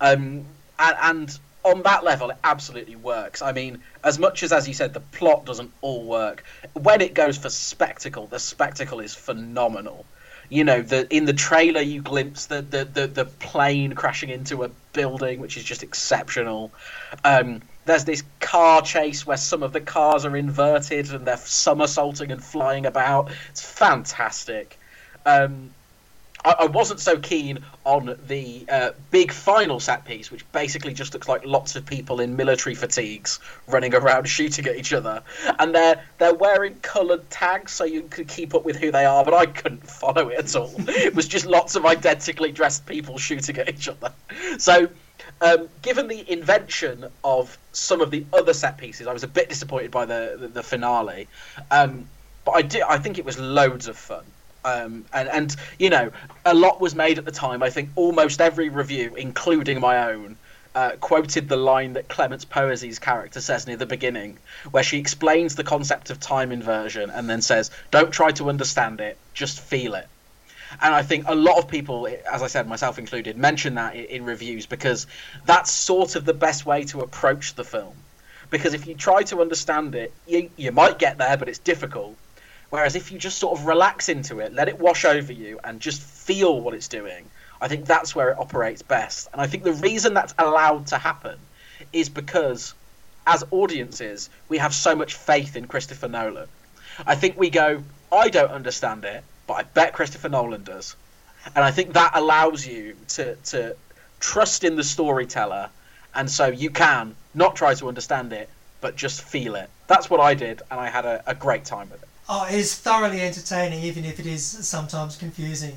um, 0.00 0.44
and, 0.78 0.96
and 1.02 1.38
on 1.64 1.82
that 1.82 2.04
level, 2.04 2.30
it 2.30 2.36
absolutely 2.44 2.96
works. 2.96 3.40
I 3.42 3.52
mean, 3.52 3.82
as 4.04 4.18
much 4.18 4.42
as, 4.42 4.52
as 4.52 4.68
you 4.68 4.74
said, 4.74 4.92
the 4.92 5.00
plot 5.00 5.46
doesn't 5.46 5.72
all 5.80 6.04
work, 6.04 6.44
when 6.74 7.00
it 7.00 7.14
goes 7.14 7.38
for 7.38 7.48
spectacle, 7.48 8.26
the 8.26 8.38
spectacle 8.38 9.00
is 9.00 9.14
phenomenal. 9.14 10.04
You 10.50 10.64
know, 10.64 10.82
the 10.82 11.12
in 11.14 11.24
the 11.24 11.32
trailer 11.32 11.80
you 11.80 12.02
glimpse 12.02 12.46
the 12.46 12.60
the, 12.60 12.84
the, 12.84 13.06
the 13.06 13.24
plane 13.24 13.94
crashing 13.94 14.28
into 14.28 14.62
a 14.62 14.68
building, 14.92 15.40
which 15.40 15.56
is 15.56 15.64
just 15.64 15.82
exceptional. 15.82 16.70
Um, 17.24 17.62
there's 17.84 18.04
this 18.04 18.22
car 18.40 18.82
chase 18.82 19.26
where 19.26 19.36
some 19.36 19.62
of 19.62 19.72
the 19.72 19.80
cars 19.80 20.24
are 20.24 20.36
inverted 20.36 21.12
and 21.12 21.26
they're 21.26 21.36
somersaulting 21.36 22.30
and 22.30 22.42
flying 22.42 22.86
about. 22.86 23.30
It's 23.50 23.62
fantastic. 23.62 24.78
Um, 25.26 25.70
I, 26.44 26.54
I 26.60 26.66
wasn't 26.66 27.00
so 27.00 27.18
keen 27.18 27.58
on 27.84 28.16
the 28.26 28.64
uh, 28.70 28.90
big 29.10 29.32
final 29.32 29.80
set 29.80 30.04
piece, 30.04 30.30
which 30.30 30.50
basically 30.52 30.94
just 30.94 31.14
looks 31.14 31.28
like 31.28 31.44
lots 31.44 31.76
of 31.76 31.86
people 31.86 32.20
in 32.20 32.36
military 32.36 32.74
fatigues 32.74 33.40
running 33.66 33.94
around 33.94 34.24
shooting 34.28 34.66
at 34.66 34.76
each 34.76 34.92
other, 34.92 35.22
and 35.58 35.74
they're 35.74 36.02
they're 36.18 36.34
wearing 36.34 36.74
coloured 36.80 37.28
tags 37.30 37.72
so 37.72 37.84
you 37.84 38.02
could 38.02 38.28
keep 38.28 38.54
up 38.54 38.64
with 38.64 38.76
who 38.76 38.90
they 38.90 39.04
are, 39.04 39.24
but 39.24 39.34
I 39.34 39.46
couldn't 39.46 39.86
follow 39.86 40.28
it 40.28 40.38
at 40.38 40.56
all. 40.56 40.72
it 40.78 41.14
was 41.14 41.26
just 41.26 41.46
lots 41.46 41.76
of 41.76 41.86
identically 41.86 42.52
dressed 42.52 42.86
people 42.86 43.18
shooting 43.18 43.58
at 43.58 43.68
each 43.68 43.88
other. 43.88 44.12
So. 44.58 44.88
Um, 45.40 45.68
given 45.82 46.08
the 46.08 46.30
invention 46.30 47.06
of 47.22 47.58
some 47.72 48.00
of 48.00 48.10
the 48.10 48.24
other 48.32 48.54
set 48.54 48.78
pieces, 48.78 49.06
I 49.06 49.12
was 49.12 49.24
a 49.24 49.28
bit 49.28 49.48
disappointed 49.48 49.90
by 49.90 50.04
the 50.04 50.36
the, 50.38 50.48
the 50.48 50.62
finale, 50.62 51.28
um, 51.70 52.08
but 52.44 52.52
I 52.52 52.62
did. 52.62 52.82
I 52.82 52.98
think 52.98 53.18
it 53.18 53.24
was 53.24 53.38
loads 53.38 53.88
of 53.88 53.96
fun. 53.96 54.24
Um, 54.64 55.04
and, 55.12 55.28
and 55.28 55.56
you 55.78 55.90
know, 55.90 56.10
a 56.46 56.54
lot 56.54 56.80
was 56.80 56.94
made 56.94 57.18
at 57.18 57.26
the 57.26 57.30
time. 57.30 57.62
I 57.62 57.68
think 57.68 57.90
almost 57.96 58.40
every 58.40 58.70
review, 58.70 59.14
including 59.14 59.78
my 59.78 60.10
own, 60.10 60.36
uh, 60.74 60.92
quoted 61.00 61.48
the 61.48 61.56
line 61.56 61.92
that 61.92 62.08
Clémence 62.08 62.46
Poésy's 62.46 62.98
character 62.98 63.40
says 63.40 63.66
near 63.66 63.76
the 63.76 63.86
beginning, 63.86 64.38
where 64.70 64.82
she 64.82 64.98
explains 64.98 65.54
the 65.54 65.64
concept 65.64 66.10
of 66.10 66.18
time 66.18 66.50
inversion 66.50 67.10
and 67.10 67.28
then 67.28 67.42
says, 67.42 67.70
"Don't 67.90 68.10
try 68.10 68.32
to 68.32 68.48
understand 68.48 69.00
it, 69.00 69.18
just 69.34 69.60
feel 69.60 69.94
it." 69.94 70.08
And 70.80 70.94
I 70.94 71.02
think 71.02 71.24
a 71.26 71.34
lot 71.34 71.58
of 71.58 71.68
people, 71.68 72.08
as 72.30 72.42
I 72.42 72.46
said, 72.46 72.66
myself 72.68 72.98
included, 72.98 73.36
mention 73.36 73.74
that 73.74 73.96
in 73.96 74.24
reviews 74.24 74.66
because 74.66 75.06
that's 75.44 75.70
sort 75.70 76.16
of 76.16 76.24
the 76.24 76.34
best 76.34 76.66
way 76.66 76.84
to 76.84 77.00
approach 77.00 77.54
the 77.54 77.64
film. 77.64 77.94
Because 78.50 78.74
if 78.74 78.86
you 78.86 78.94
try 78.94 79.22
to 79.24 79.40
understand 79.40 79.94
it, 79.94 80.12
you, 80.26 80.50
you 80.56 80.72
might 80.72 80.98
get 80.98 81.18
there, 81.18 81.36
but 81.36 81.48
it's 81.48 81.58
difficult. 81.58 82.16
Whereas 82.70 82.96
if 82.96 83.12
you 83.12 83.18
just 83.18 83.38
sort 83.38 83.58
of 83.58 83.66
relax 83.66 84.08
into 84.08 84.40
it, 84.40 84.52
let 84.52 84.68
it 84.68 84.78
wash 84.78 85.04
over 85.04 85.32
you, 85.32 85.60
and 85.64 85.80
just 85.80 86.02
feel 86.02 86.60
what 86.60 86.74
it's 86.74 86.88
doing, 86.88 87.24
I 87.60 87.68
think 87.68 87.86
that's 87.86 88.14
where 88.14 88.30
it 88.30 88.38
operates 88.38 88.82
best. 88.82 89.28
And 89.32 89.40
I 89.40 89.46
think 89.46 89.62
the 89.62 89.72
reason 89.72 90.14
that's 90.14 90.34
allowed 90.38 90.88
to 90.88 90.98
happen 90.98 91.38
is 91.92 92.08
because, 92.08 92.74
as 93.26 93.44
audiences, 93.50 94.28
we 94.48 94.58
have 94.58 94.74
so 94.74 94.94
much 94.94 95.14
faith 95.14 95.56
in 95.56 95.66
Christopher 95.66 96.08
Nolan. 96.08 96.48
I 97.06 97.14
think 97.14 97.38
we 97.38 97.50
go, 97.50 97.82
I 98.12 98.28
don't 98.28 98.50
understand 98.50 99.04
it, 99.04 99.24
but 99.46 99.54
I 99.54 99.62
bet 99.62 99.92
Christopher 99.92 100.28
Nolan 100.28 100.64
does. 100.64 100.96
And 101.54 101.64
I 101.64 101.70
think 101.70 101.92
that 101.92 102.12
allows 102.14 102.66
you 102.66 102.96
to, 103.08 103.36
to 103.36 103.76
trust 104.20 104.64
in 104.64 104.76
the 104.76 104.84
storyteller, 104.84 105.68
and 106.14 106.30
so 106.30 106.46
you 106.46 106.70
can 106.70 107.14
not 107.34 107.56
try 107.56 107.74
to 107.74 107.88
understand 107.88 108.32
it, 108.32 108.48
but 108.80 108.96
just 108.96 109.22
feel 109.22 109.54
it. 109.54 109.68
That's 109.86 110.08
what 110.08 110.20
I 110.20 110.34
did, 110.34 110.62
and 110.70 110.80
I 110.80 110.88
had 110.88 111.04
a, 111.04 111.22
a 111.26 111.34
great 111.34 111.64
time 111.64 111.90
with 111.90 112.02
it. 112.02 112.08
Oh, 112.28 112.46
it 112.46 112.54
is 112.54 112.74
thoroughly 112.78 113.20
entertaining, 113.20 113.82
even 113.82 114.04
if 114.04 114.18
it 114.18 114.26
is 114.26 114.44
sometimes 114.44 115.16
confusing. 115.16 115.76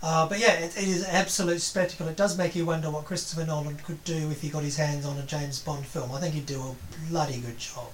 Uh, 0.00 0.28
but 0.28 0.38
yeah, 0.38 0.52
it, 0.52 0.76
it 0.76 0.86
is 0.86 1.02
an 1.02 1.10
absolute 1.10 1.60
spectacle. 1.60 2.06
It 2.06 2.16
does 2.16 2.38
make 2.38 2.54
you 2.54 2.64
wonder 2.64 2.88
what 2.88 3.04
Christopher 3.04 3.44
Nolan 3.44 3.76
could 3.78 4.04
do 4.04 4.30
if 4.30 4.40
he 4.40 4.48
got 4.48 4.62
his 4.62 4.76
hands 4.76 5.04
on 5.04 5.18
a 5.18 5.22
James 5.22 5.58
Bond 5.58 5.84
film. 5.84 6.12
I 6.12 6.20
think 6.20 6.34
he'd 6.34 6.46
do 6.46 6.62
a 6.62 6.74
bloody 7.10 7.40
good 7.40 7.58
job. 7.58 7.88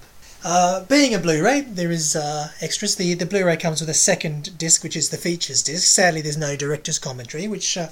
Uh, 0.47 0.81
being 0.81 1.15
a 1.15 1.17
Blu-ray, 1.17 1.61
there 1.61 1.89
is 1.89 2.15
uh, 2.15 2.49
extras. 2.61 2.97
The 2.97 3.15
the 3.15 3.25
Blu-ray 3.25 3.57
comes 3.57 3.81
with 3.81 3.89
a 3.89 3.95
second 3.95 4.55
disc, 4.59 4.83
which 4.83 4.95
is 4.95 5.09
the 5.09 5.17
features 5.17 5.63
disc. 5.63 5.87
Sadly, 5.87 6.21
there's 6.21 6.37
no 6.37 6.55
director's 6.55 6.99
commentary, 6.99 7.47
which 7.47 7.75
uh, 7.75 7.87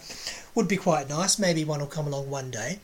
would 0.54 0.68
be 0.68 0.78
quite 0.78 1.10
nice. 1.10 1.40
Maybe 1.40 1.66
one 1.66 1.80
will 1.80 1.88
come 1.88 2.06
along 2.06 2.30
one 2.30 2.52
day. 2.52 2.78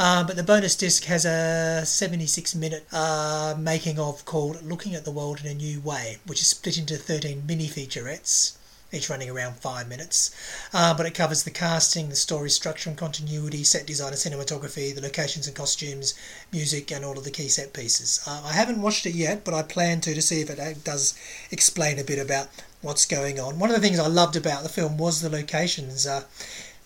Uh, 0.00 0.24
but 0.24 0.34
the 0.34 0.42
bonus 0.42 0.74
disc 0.74 1.04
has 1.04 1.24
a 1.24 1.86
76 1.86 2.56
minute 2.56 2.88
uh, 2.92 3.54
making 3.56 4.00
of 4.00 4.24
called 4.24 4.64
Looking 4.64 4.96
at 4.96 5.04
the 5.04 5.12
World 5.12 5.42
in 5.44 5.46
a 5.46 5.54
New 5.54 5.80
Way, 5.80 6.18
which 6.26 6.40
is 6.40 6.48
split 6.48 6.76
into 6.76 6.96
13 6.96 7.44
mini 7.46 7.68
featurettes, 7.68 8.56
each 8.94 9.10
running 9.10 9.30
around 9.30 9.56
five 9.56 9.88
minutes. 9.88 10.34
Uh, 10.72 10.94
but 10.94 11.06
it 11.06 11.14
covers 11.14 11.42
the 11.42 11.50
casting, 11.50 12.08
the 12.08 12.16
story 12.16 12.50
structure 12.50 12.88
and 12.88 12.98
continuity, 12.98 13.64
set 13.64 13.86
design 13.86 14.08
and 14.08 14.16
cinematography, 14.16 14.94
the 14.94 15.00
locations 15.00 15.46
and 15.46 15.56
costumes, 15.56 16.14
music, 16.52 16.90
and 16.92 17.04
all 17.04 17.18
of 17.18 17.24
the 17.24 17.30
key 17.30 17.48
set 17.48 17.72
pieces. 17.72 18.22
Uh, 18.26 18.42
I 18.44 18.52
haven't 18.52 18.82
watched 18.82 19.06
it 19.06 19.14
yet, 19.14 19.44
but 19.44 19.54
I 19.54 19.62
plan 19.62 20.00
to 20.02 20.14
to 20.14 20.22
see 20.22 20.40
if 20.40 20.50
it 20.50 20.84
does 20.84 21.18
explain 21.50 21.98
a 21.98 22.04
bit 22.04 22.18
about 22.18 22.48
what's 22.82 23.06
going 23.06 23.40
on. 23.40 23.58
One 23.58 23.70
of 23.70 23.76
the 23.76 23.82
things 23.82 23.98
I 23.98 24.06
loved 24.06 24.36
about 24.36 24.62
the 24.62 24.68
film 24.68 24.98
was 24.98 25.20
the 25.20 25.30
locations. 25.30 26.06
Uh, 26.06 26.24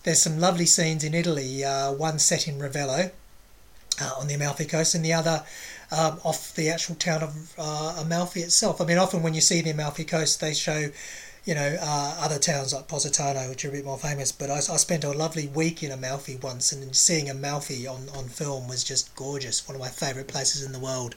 there's 0.03 0.21
some 0.21 0.39
lovely 0.39 0.65
scenes 0.65 1.03
in 1.03 1.13
Italy, 1.13 1.63
uh, 1.63 1.91
one 1.91 2.19
set 2.19 2.47
in 2.47 2.57
Ravello 2.57 3.11
uh, 4.01 4.11
on 4.17 4.27
the 4.27 4.33
Amalfi 4.33 4.65
Coast 4.65 4.95
and 4.95 5.03
the 5.03 5.13
other 5.13 5.43
um, 5.91 6.19
off 6.23 6.53
the 6.55 6.69
actual 6.69 6.95
town 6.95 7.23
of 7.23 7.53
uh, 7.57 7.97
Amalfi 7.99 8.41
itself. 8.41 8.79
I 8.79 8.85
mean, 8.85 8.97
often 8.97 9.23
when 9.23 9.33
you 9.33 9.41
see 9.41 9.61
the 9.61 9.71
Amalfi 9.71 10.05
Coast, 10.05 10.39
they 10.39 10.53
show, 10.53 10.89
you 11.49 11.55
know, 11.55 11.77
uh, 11.81 12.15
other 12.19 12.37
towns 12.37 12.75
like 12.75 12.87
Positano, 12.87 13.49
which 13.49 13.65
are 13.65 13.69
a 13.69 13.71
bit 13.71 13.83
more 13.83 13.97
famous. 13.97 14.31
But 14.31 14.51
I, 14.51 14.57
I 14.57 14.77
spent 14.77 15.03
a 15.03 15.09
lovely 15.09 15.47
week 15.47 15.81
in 15.81 15.91
Amalfi 15.91 16.35
once, 16.35 16.71
and 16.71 16.95
seeing 16.95 17.27
Amalfi 17.27 17.87
on, 17.87 18.07
on 18.15 18.25
film 18.25 18.67
was 18.67 18.83
just 18.83 19.15
gorgeous. 19.15 19.67
One 19.67 19.73
of 19.73 19.81
my 19.81 19.87
favourite 19.87 20.27
places 20.27 20.63
in 20.63 20.73
the 20.73 20.79
world. 20.79 21.15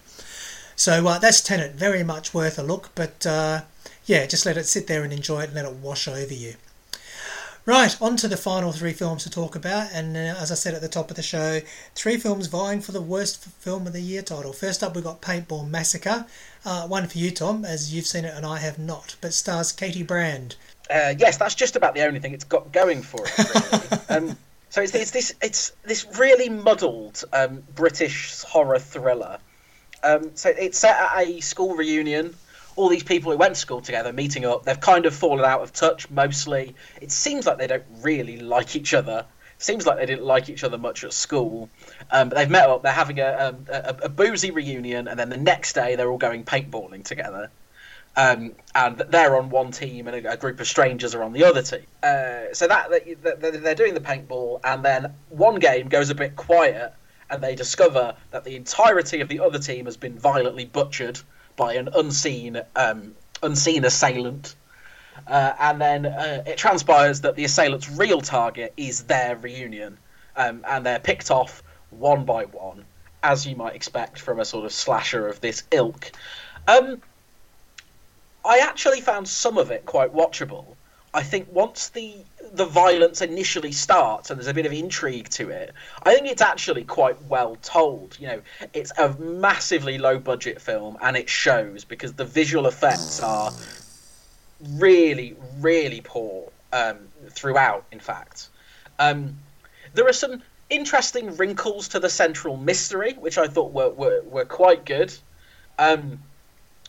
So 0.75 1.07
uh, 1.07 1.19
that's 1.19 1.43
Tenet, 1.43 1.75
very 1.75 2.03
much 2.03 2.33
worth 2.33 2.59
a 2.59 2.63
look. 2.63 2.93
But 2.95 3.27
uh, 3.27 3.65
yeah, 4.07 4.25
just 4.25 4.47
let 4.47 4.57
it 4.57 4.65
sit 4.65 4.87
there 4.87 5.03
and 5.05 5.13
enjoy 5.13 5.43
it 5.43 5.49
and 5.49 5.55
let 5.55 5.67
it 5.67 5.75
wash 5.75 6.09
over 6.09 6.33
you. 6.33 6.55
Right, 7.65 7.97
on 8.03 8.17
to 8.17 8.27
the 8.27 8.37
final 8.37 8.73
three 8.73 8.93
films 8.93 9.23
to 9.23 9.31
talk 9.31 9.55
about, 9.55 9.93
and 9.93 10.17
uh, 10.17 10.35
as 10.41 10.51
I 10.51 10.57
said 10.57 10.75
at 10.75 10.81
the 10.81 10.89
top 10.89 11.11
of 11.11 11.17
the 11.17 11.23
show, 11.23 11.61
three 11.95 12.17
films 12.17 12.49
vying 12.49 12.81
for 12.81 12.91
the 12.91 13.01
worst 13.01 13.45
film 13.45 13.87
of 13.87 13.93
the 13.93 14.01
year 14.01 14.21
title. 14.21 14.53
First 14.53 14.83
up, 14.83 14.97
we've 14.97 15.05
got 15.05 15.23
Paintball 15.23 15.71
Massacre, 15.71 16.27
uh, 16.65 16.89
one 16.89 17.07
for 17.07 17.19
you, 17.19 17.31
Tom, 17.31 17.65
as 17.65 17.95
you've 17.95 18.07
seen 18.07 18.25
it 18.25 18.35
and 18.35 18.45
I 18.45 18.59
have 18.59 18.81
not, 18.81 19.15
but 19.21 19.33
stars 19.33 19.71
Katie 19.71 20.03
Brand. 20.03 20.57
Uh, 20.91 21.15
yes, 21.17 21.37
that's 21.37 21.55
just 21.55 21.77
about 21.77 21.95
the 21.95 22.05
only 22.05 22.19
thing 22.19 22.35
it's 22.35 22.43
got 22.43 22.73
going 22.73 23.01
for 23.01 23.25
it. 23.25 23.39
Really. 23.39 24.03
um, 24.31 24.37
so 24.71 24.83
it's, 24.83 24.93
it's, 24.97 25.13
this 25.13 25.35
it's 25.41 25.73
this 25.85 26.19
really 26.19 26.49
muddled 26.49 27.23
um, 27.33 27.63
British 27.77 28.43
horror 28.43 28.81
thriller. 28.81 29.39
Um, 30.03 30.33
so 30.35 30.49
it's 30.49 30.81
set 30.81 30.97
at 30.97 31.29
a 31.29 31.41
school 31.41 31.77
reunion 31.77 32.35
all 32.77 32.89
these 32.89 33.03
people 33.03 33.33
who 33.33 33.39
went 33.39 33.55
to 33.55 33.61
school 33.61 33.81
together 33.81 34.13
meeting 34.13 34.45
up. 34.45 34.65
They've 34.65 34.81
kind 34.81 35.07
of 35.07 35.15
fallen 35.15 35.45
out 35.45 35.61
of 35.61 35.73
touch 35.73 36.11
mostly. 36.11 36.75
It 37.01 37.11
seems 37.11 37.47
like 37.47 37.59
they 37.59 37.67
don't 37.67 37.85
really 38.01 38.39
like 38.39 38.77
each 38.77 38.95
other. 38.95 39.27
Seems 39.59 39.87
like 39.87 39.99
they 39.99 40.07
didn't 40.07 40.25
like 40.25 40.49
each 40.49 40.65
other 40.65 40.79
much 40.79 41.05
at 41.05 41.13
school. 41.13 41.69
Um, 42.11 42.29
but 42.29 42.37
they've 42.37 42.51
met 42.51 42.69
up. 42.69 42.83
They're 42.83 42.93
having 42.93 43.21
a, 43.21 43.31
um, 43.33 43.67
a, 43.69 43.97
a, 44.05 44.09
boozy 44.09 44.51
reunion, 44.51 45.07
and 45.07 45.19
then 45.19 45.29
the 45.29 45.37
next 45.37 45.75
day 45.75 45.95
they're 45.95 46.11
all 46.11 46.19
going 46.19 46.45
paintballing 46.45 47.05
together. 47.05 47.49
Um, 48.17 48.53
and 48.75 48.99
they're 48.99 49.37
on 49.37 49.49
one 49.51 49.71
team 49.71 50.07
and 50.07 50.27
a, 50.27 50.33
a, 50.33 50.37
group 50.37 50.61
of 50.61 50.67
strangers 50.67 51.15
are 51.15 51.23
on 51.23 51.33
the 51.33 51.45
other 51.45 51.63
team. 51.63 51.87
Uh, 52.03 52.53
so 52.53 52.69
that, 52.69 52.91
that, 53.23 53.63
they're 53.63 53.75
doing 53.75 53.95
the 53.95 54.01
paintball, 54.01 54.61
and 54.65 54.85
then 54.85 55.15
one 55.31 55.59
game 55.59 55.89
goes 55.89 56.11
a 56.11 56.15
bit 56.15 56.37
quiet, 56.37 56.93
and 57.31 57.43
they 57.43 57.55
discover 57.55 58.15
that 58.31 58.45
the 58.45 58.57
entirety 58.57 59.21
of 59.21 59.29
the 59.29 59.41
other 59.41 59.59
team 59.59 59.87
has 59.87 59.97
been 59.97 60.19
violently 60.19 60.67
butchered 60.67 61.21
by 61.63 61.75
an 61.75 61.89
unseen 61.95 62.61
um, 62.75 63.15
unseen 63.41 63.85
assailant. 63.85 64.57
Uh, 65.29 65.53
and 65.61 65.81
then 65.81 66.07
uh, 66.07 66.43
it 66.45 66.57
transpires 66.57 67.21
that 67.21 67.37
the 67.37 67.45
assailant's 67.45 67.89
real 67.89 68.21
target 68.21 68.73
is 68.77 69.05
their 69.05 69.37
reunion, 69.37 69.97
um, 70.37 70.65
and 70.69 70.85
they're 70.85 70.99
picked 70.99 71.31
off 71.31 71.63
one 71.91 72.25
by 72.25 72.45
one, 72.47 72.85
as 73.23 73.47
you 73.47 73.55
might 73.55 73.77
expect 73.77 74.19
from 74.19 74.41
a 74.41 74.45
sort 74.45 74.65
of 74.65 74.73
slasher 74.73 75.29
of 75.29 75.41
this 75.41 75.63
ilk. 75.71 76.11
Um, 76.67 77.01
I 78.45 78.59
actually 78.59 79.01
found 79.01 79.29
some 79.29 79.57
of 79.57 79.71
it 79.71 79.87
quite 79.87 80.13
watchable. 80.13 80.67
I 81.15 81.23
think 81.23 81.49
once 81.53 81.91
the 81.91 82.17
the 82.55 82.65
violence 82.67 83.23
initially 83.23 83.73
starts 83.73 84.31
and 84.31 84.39
there's 84.39 84.47
a 84.47 84.55
bit 84.55 84.67
of 84.67 84.73
intrigue 84.73 85.29
to 85.31 85.49
it, 85.49 85.73
I 86.03 86.15
think 86.15 86.27
it's 86.27 86.43
actually 86.43 86.85
quite 86.85 87.21
well 87.25 87.57
told. 87.63 88.17
You 88.21 88.27
know, 88.29 88.43
it's 88.75 88.93
a 88.99 89.15
massively 89.19 89.99
low 89.99 90.19
budget 90.19 90.61
film 90.61 90.99
and 91.01 91.17
it 91.17 91.29
shows 91.29 91.85
because 91.85 92.13
the 92.13 92.27
visual 92.27 92.67
effects 92.67 93.23
are 93.23 93.53
really, 94.75 95.35
really 95.61 96.03
poor 96.03 96.51
um, 96.73 96.99
throughout. 97.31 97.85
In 97.91 98.01
fact, 98.01 98.49
um, 98.99 99.39
there 99.95 100.07
are 100.07 100.13
some 100.13 100.43
interesting 100.69 101.37
wrinkles 101.37 101.89
to 101.89 102.01
the 102.01 102.11
central 102.11 102.57
mystery, 102.57 103.13
which 103.15 103.39
I 103.39 103.47
thought 103.47 103.73
were 103.73 103.91
were, 103.91 104.23
were 104.25 104.45
quite 104.45 104.85
good. 104.85 105.13
Um, 105.79 106.21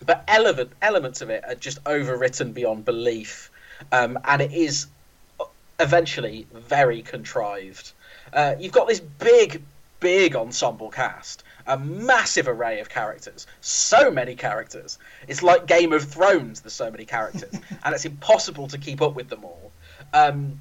but 0.05 0.23
element, 0.27 0.71
elements 0.81 1.21
of 1.21 1.29
it 1.29 1.43
are 1.47 1.55
just 1.55 1.83
overwritten 1.85 2.53
beyond 2.53 2.83
belief, 2.85 3.49
um, 3.91 4.19
and 4.25 4.41
it 4.41 4.51
is 4.51 4.87
eventually 5.79 6.47
very 6.53 7.01
contrived. 7.01 7.91
Uh, 8.31 8.55
you've 8.59 8.71
got 8.71 8.87
this 8.87 8.99
big, 8.99 9.63
big 9.99 10.35
ensemble 10.35 10.89
cast, 10.89 11.43
a 11.67 11.77
massive 11.77 12.47
array 12.47 12.79
of 12.79 12.89
characters, 12.89 13.47
so 13.61 14.11
many 14.11 14.35
characters. 14.35 14.97
It's 15.27 15.43
like 15.43 15.65
Game 15.65 15.93
of 15.93 16.03
Thrones. 16.03 16.61
There's 16.61 16.73
so 16.73 16.91
many 16.91 17.05
characters, 17.05 17.53
and 17.83 17.95
it's 17.95 18.05
impossible 18.05 18.67
to 18.67 18.77
keep 18.77 19.01
up 19.01 19.15
with 19.15 19.29
them 19.29 19.43
all. 19.43 19.71
Um, 20.13 20.59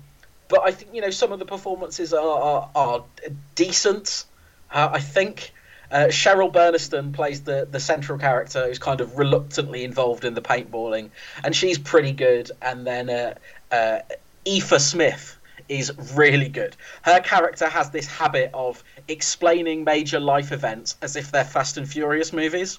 but 0.49 0.61
I 0.63 0.71
think 0.73 0.95
you 0.95 1.01
know 1.01 1.11
some 1.11 1.33
of 1.33 1.39
the 1.39 1.47
performances 1.47 2.13
are 2.13 2.41
are, 2.41 2.71
are 2.75 3.05
decent. 3.55 4.25
Uh, 4.71 4.91
I 4.93 5.01
think 5.01 5.53
uh, 5.93 6.07
Cheryl 6.07 6.51
Burneston 6.51 7.13
plays 7.13 7.43
the, 7.43 7.69
the 7.71 7.79
central 7.79 8.19
character 8.19 8.67
who's 8.67 8.79
kind 8.79 9.01
of 9.01 9.19
reluctantly 9.19 9.85
involved 9.85 10.25
in 10.25 10.35
the 10.35 10.41
paintballing, 10.41 11.11
and 11.45 11.55
she's 11.55 11.79
pretty 11.79 12.13
good. 12.13 12.51
And 12.63 12.87
then 12.87 13.11
uh, 13.11 13.35
uh, 13.71 13.99
Aoife 14.47 14.81
Smith 14.81 15.37
is 15.69 15.93
really 16.15 16.49
good. 16.49 16.77
Her 17.03 17.21
character 17.21 17.69
has 17.69 17.91
this 17.91 18.07
habit 18.07 18.51
of 18.55 18.83
explaining 19.07 19.85
major 19.85 20.19
life 20.19 20.51
events 20.51 20.97
as 21.03 21.15
if 21.15 21.31
they're 21.31 21.45
Fast 21.45 21.77
and 21.77 21.89
Furious 21.89 22.33
movies. 22.33 22.79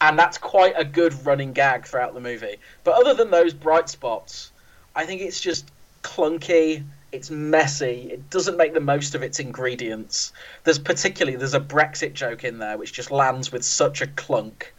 And 0.00 0.16
that's 0.16 0.38
quite 0.38 0.74
a 0.76 0.84
good 0.84 1.26
running 1.26 1.52
gag 1.52 1.86
throughout 1.86 2.14
the 2.14 2.20
movie. 2.20 2.56
But 2.84 2.94
other 2.94 3.14
than 3.14 3.32
those 3.32 3.52
bright 3.52 3.88
spots, 3.88 4.52
I 4.94 5.06
think 5.06 5.22
it's 5.22 5.40
just 5.40 5.68
clunky 6.04 6.84
it's 7.12 7.30
messy. 7.30 8.08
It 8.12 8.30
doesn't 8.30 8.56
make 8.56 8.74
the 8.74 8.80
most 8.80 9.14
of 9.14 9.22
its 9.22 9.40
ingredients. 9.40 10.32
There's 10.64 10.78
particularly 10.78 11.36
there's 11.36 11.54
a 11.54 11.60
Brexit 11.60 12.12
joke 12.12 12.44
in 12.44 12.58
there 12.58 12.76
which 12.76 12.92
just 12.92 13.10
lands 13.10 13.50
with 13.50 13.64
such 13.64 14.00
a 14.00 14.06
clunk. 14.06 14.72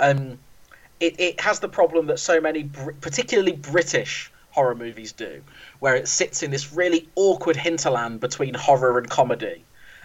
Um, 0.00 0.38
it 1.00 1.18
it 1.18 1.40
has 1.40 1.60
the 1.60 1.68
problem 1.68 2.06
that 2.06 2.18
so 2.18 2.40
many, 2.40 2.64
particularly 3.00 3.52
British 3.52 4.30
horror 4.50 4.74
movies 4.74 5.12
do, 5.12 5.42
where 5.80 5.96
it 5.96 6.06
sits 6.06 6.42
in 6.42 6.50
this 6.50 6.72
really 6.72 7.08
awkward 7.16 7.56
hinterland 7.56 8.20
between 8.20 8.54
horror 8.54 8.98
and 8.98 9.10
comedy. 9.10 9.64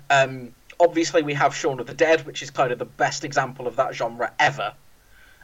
Um, 0.09 0.53
obviously, 0.79 1.21
we 1.21 1.35
have 1.35 1.55
Shaun 1.55 1.79
of 1.79 1.85
the 1.85 1.93
Dead, 1.93 2.25
which 2.25 2.41
is 2.41 2.49
kind 2.49 2.71
of 2.71 2.79
the 2.79 2.85
best 2.85 3.23
example 3.23 3.67
of 3.67 3.75
that 3.75 3.93
genre 3.93 4.31
ever. 4.39 4.73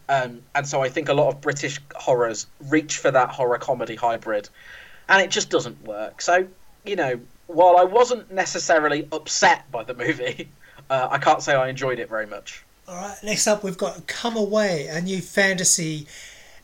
Um, 0.10 0.42
and 0.54 0.68
so 0.68 0.82
I 0.82 0.90
think 0.90 1.10
a 1.10 1.14
lot 1.14 1.30
of 1.30 1.42
British 1.42 1.80
horrors 1.96 2.48
reach 2.70 2.98
for 2.98 3.12
that 3.12 3.30
horror 3.30 3.58
comedy 3.58 3.96
hybrid 3.96 4.50
and 5.10 5.22
it 5.22 5.30
just 5.30 5.50
doesn't 5.50 5.84
work. 5.84 6.22
So, 6.22 6.48
you 6.84 6.96
know, 6.96 7.20
while 7.48 7.78
I 7.78 7.84
wasn't 7.84 8.32
necessarily 8.32 9.08
upset 9.12 9.72
by 9.72 9.84
the 9.84 9.94
movie, 9.94 10.50
uh, 10.90 11.08
I 11.12 11.18
can't 11.18 11.42
say 11.42 11.54
I 11.54 11.70
enjoyed 11.70 12.00
it 12.00 12.10
very 12.10 12.26
much. 12.26 12.64
All 12.88 12.96
right, 12.96 13.18
next 13.24 13.48
up 13.48 13.64
we've 13.64 13.78
got 13.78 14.06
Come 14.08 14.38
Away, 14.38 14.88
a 14.88 15.02
new 15.02 15.22
fantasy 15.22 16.08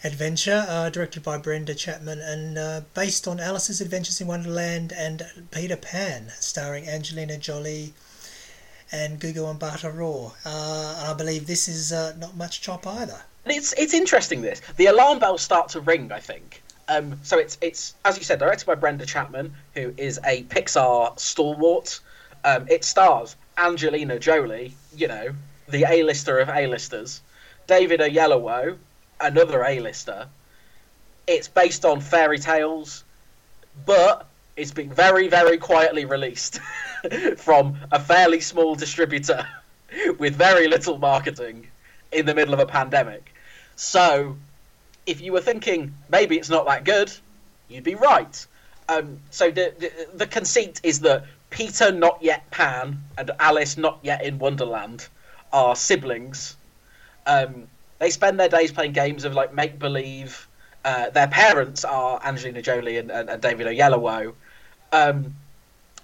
adventure 0.04 0.66
uh, 0.68 0.90
directed 0.90 1.24
by 1.24 1.38
Brenda 1.38 1.76
Chapman 1.76 2.20
and 2.20 2.58
uh, 2.58 2.82
based 2.94 3.28
on 3.28 3.40
Alice's 3.40 3.82
Adventures 3.82 4.20
in 4.20 4.28
Wonderland 4.28 4.94
and 4.96 5.24
Peter 5.52 5.76
Pan, 5.76 6.32
starring 6.40 6.88
Angelina 6.88 7.38
Jolie 7.38 7.94
and 8.92 9.20
Gugu. 9.20 9.46
Uh, 9.46 10.96
and 11.00 11.08
I 11.08 11.14
believe 11.14 11.48
this 11.48 11.68
is 11.68 11.92
uh, 11.92 12.14
not 12.20 12.36
much 12.36 12.62
chop 12.62 12.86
either. 12.86 13.22
It's 13.46 13.74
it's 13.74 13.94
interesting. 13.94 14.42
This 14.42 14.62
the 14.78 14.86
alarm 14.88 15.20
bells 15.20 15.42
start 15.42 15.70
to 15.70 15.80
ring. 15.82 16.12
I 16.12 16.20
think 16.20 16.62
um, 16.88 17.20
so 17.24 17.38
it's 17.38 17.58
it's 17.62 17.94
as 18.06 18.18
you 18.18 18.24
said, 18.24 18.40
directed 18.40 18.66
by 18.66 18.76
Brenda 18.76 19.06
Chapman, 19.06 19.54
who 19.74 19.94
is 19.98 20.20
a 20.26 20.44
Pixar 20.44 21.20
stalwart. 21.20 22.00
Um, 22.44 22.68
it 22.70 22.84
stars 22.84 23.36
Angelina 23.58 24.18
Jolie, 24.20 24.74
you 24.96 25.08
know, 25.08 25.34
the 25.70 25.86
A-lister 25.88 26.40
of 26.40 26.50
A-listers, 26.50 27.22
David 27.68 28.00
Oyelowo, 28.00 28.78
another 29.20 29.64
A-lister. 29.64 30.28
It's 31.28 31.48
based 31.48 31.86
on 31.86 32.02
fairy 32.02 32.40
tales, 32.40 33.04
but 33.86 34.28
it's 34.58 34.72
been 34.72 34.92
very, 34.92 35.28
very 35.28 35.58
quietly 35.58 36.06
released 36.06 36.60
from 37.38 37.78
a 37.92 38.00
fairly 38.00 38.42
small 38.42 38.76
distributor 38.76 39.48
with 40.20 40.36
very 40.36 40.68
little 40.68 40.98
marketing 40.98 41.68
in 42.12 42.26
the 42.26 42.34
middle 42.34 42.54
of 42.54 42.60
a 42.60 42.66
pandemic. 42.66 43.34
So 43.76 44.38
if 45.06 45.22
you 45.22 45.34
were 45.34 45.42
thinking 45.42 45.94
maybe 46.10 46.38
it's 46.38 46.50
not 46.50 46.66
that 46.66 46.84
good, 46.84 47.12
you'd 47.70 47.84
be 47.84 47.96
right. 47.96 48.46
Um, 48.90 49.20
so 49.30 49.52
the, 49.52 49.74
the, 49.80 50.08
the 50.14 50.28
conceit 50.28 50.80
is 50.84 51.00
that 51.02 51.26
Peter, 51.50 51.92
not 51.92 52.22
yet 52.22 52.50
Pan, 52.52 53.02
and 53.18 53.32
Alice, 53.40 53.78
not 53.78 54.00
yet 54.02 54.24
in 54.24 54.40
Wonderland, 54.40 55.08
are 55.54 55.76
siblings. 55.76 56.56
Um, 57.28 57.68
they 58.00 58.10
spend 58.10 58.40
their 58.40 58.50
days 58.50 58.72
playing 58.72 58.94
games 58.94 59.26
of 59.26 59.34
like 59.34 59.54
make 59.54 59.78
believe. 59.78 60.48
Uh, 60.84 61.10
their 61.12 61.28
parents 61.28 61.86
are 61.86 62.20
Angelina 62.24 62.62
Jolie 62.62 62.98
and, 62.98 63.12
and, 63.12 63.30
and 63.30 63.42
David 63.42 63.68
Oyelowo. 63.68 64.34
Um, 64.92 65.36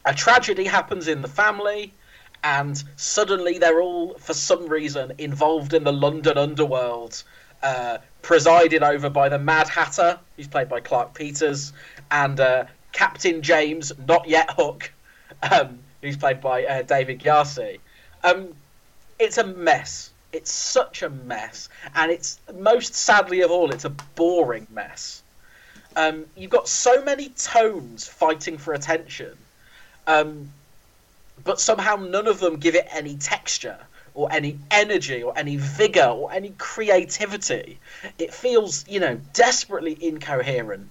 a 0.05 0.13
tragedy 0.13 0.65
happens 0.65 1.07
in 1.07 1.21
the 1.21 1.27
family, 1.27 1.91
and 2.43 2.81
suddenly 2.95 3.57
they're 3.57 3.81
all, 3.81 4.13
for 4.19 4.33
some 4.33 4.67
reason, 4.67 5.13
involved 5.17 5.73
in 5.73 5.83
the 5.83 5.91
London 5.91 6.37
underworld, 6.37 7.23
uh, 7.63 7.97
presided 8.27 8.83
over 8.83 9.09
by 9.09 9.29
the 9.29 9.39
Mad 9.39 9.69
Hatter, 9.69 10.19
who's 10.35 10.49
played 10.49 10.67
by 10.67 10.81
Clarke 10.81 11.13
Peters, 11.13 11.71
and 12.11 12.37
uh, 12.41 12.65
Captain 12.91 13.41
James, 13.41 13.93
not 14.05 14.27
yet 14.27 14.51
Hook, 14.51 14.91
um, 15.49 15.79
who's 16.01 16.17
played 16.17 16.41
by 16.41 16.65
uh, 16.65 16.81
David 16.81 17.21
Gyasi. 17.21 17.79
Um, 18.25 18.49
it's 19.17 19.37
a 19.37 19.45
mess. 19.45 20.11
It's 20.33 20.51
such 20.51 21.03
a 21.03 21.09
mess, 21.09 21.69
and 21.95 22.11
it's 22.11 22.37
most 22.53 22.95
sadly 22.95 23.39
of 23.43 23.49
all, 23.49 23.71
it's 23.71 23.85
a 23.85 23.91
boring 23.91 24.67
mess. 24.71 25.23
Um, 25.95 26.25
you've 26.35 26.51
got 26.51 26.67
so 26.67 27.01
many 27.05 27.29
tones 27.29 28.09
fighting 28.09 28.57
for 28.57 28.73
attention, 28.73 29.37
um, 30.05 30.51
but 31.45 31.61
somehow 31.61 31.95
none 31.95 32.27
of 32.27 32.41
them 32.41 32.57
give 32.57 32.75
it 32.75 32.87
any 32.91 33.15
texture 33.15 33.77
or 34.17 34.27
any 34.31 34.57
energy 34.71 35.21
or 35.21 35.31
any 35.37 35.57
vigor 35.57 36.07
or 36.07 36.33
any 36.33 36.49
creativity. 36.57 37.79
It 38.17 38.33
feels, 38.33 38.83
you 38.87 38.99
know, 38.99 39.21
desperately 39.33 39.95
incoherent. 40.01 40.89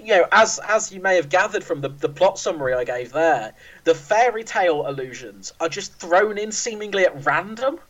You 0.00 0.18
know, 0.18 0.28
as 0.30 0.60
as 0.60 0.92
you 0.92 1.00
may 1.00 1.16
have 1.16 1.28
gathered 1.28 1.64
from 1.64 1.80
the, 1.80 1.88
the 1.88 2.08
plot 2.08 2.38
summary 2.38 2.72
I 2.72 2.84
gave 2.84 3.12
there, 3.12 3.54
the 3.82 3.94
fairy 3.94 4.44
tale 4.44 4.88
allusions 4.88 5.52
are 5.58 5.68
just 5.68 5.94
thrown 5.94 6.38
in 6.38 6.52
seemingly 6.52 7.04
at 7.04 7.26
random. 7.26 7.80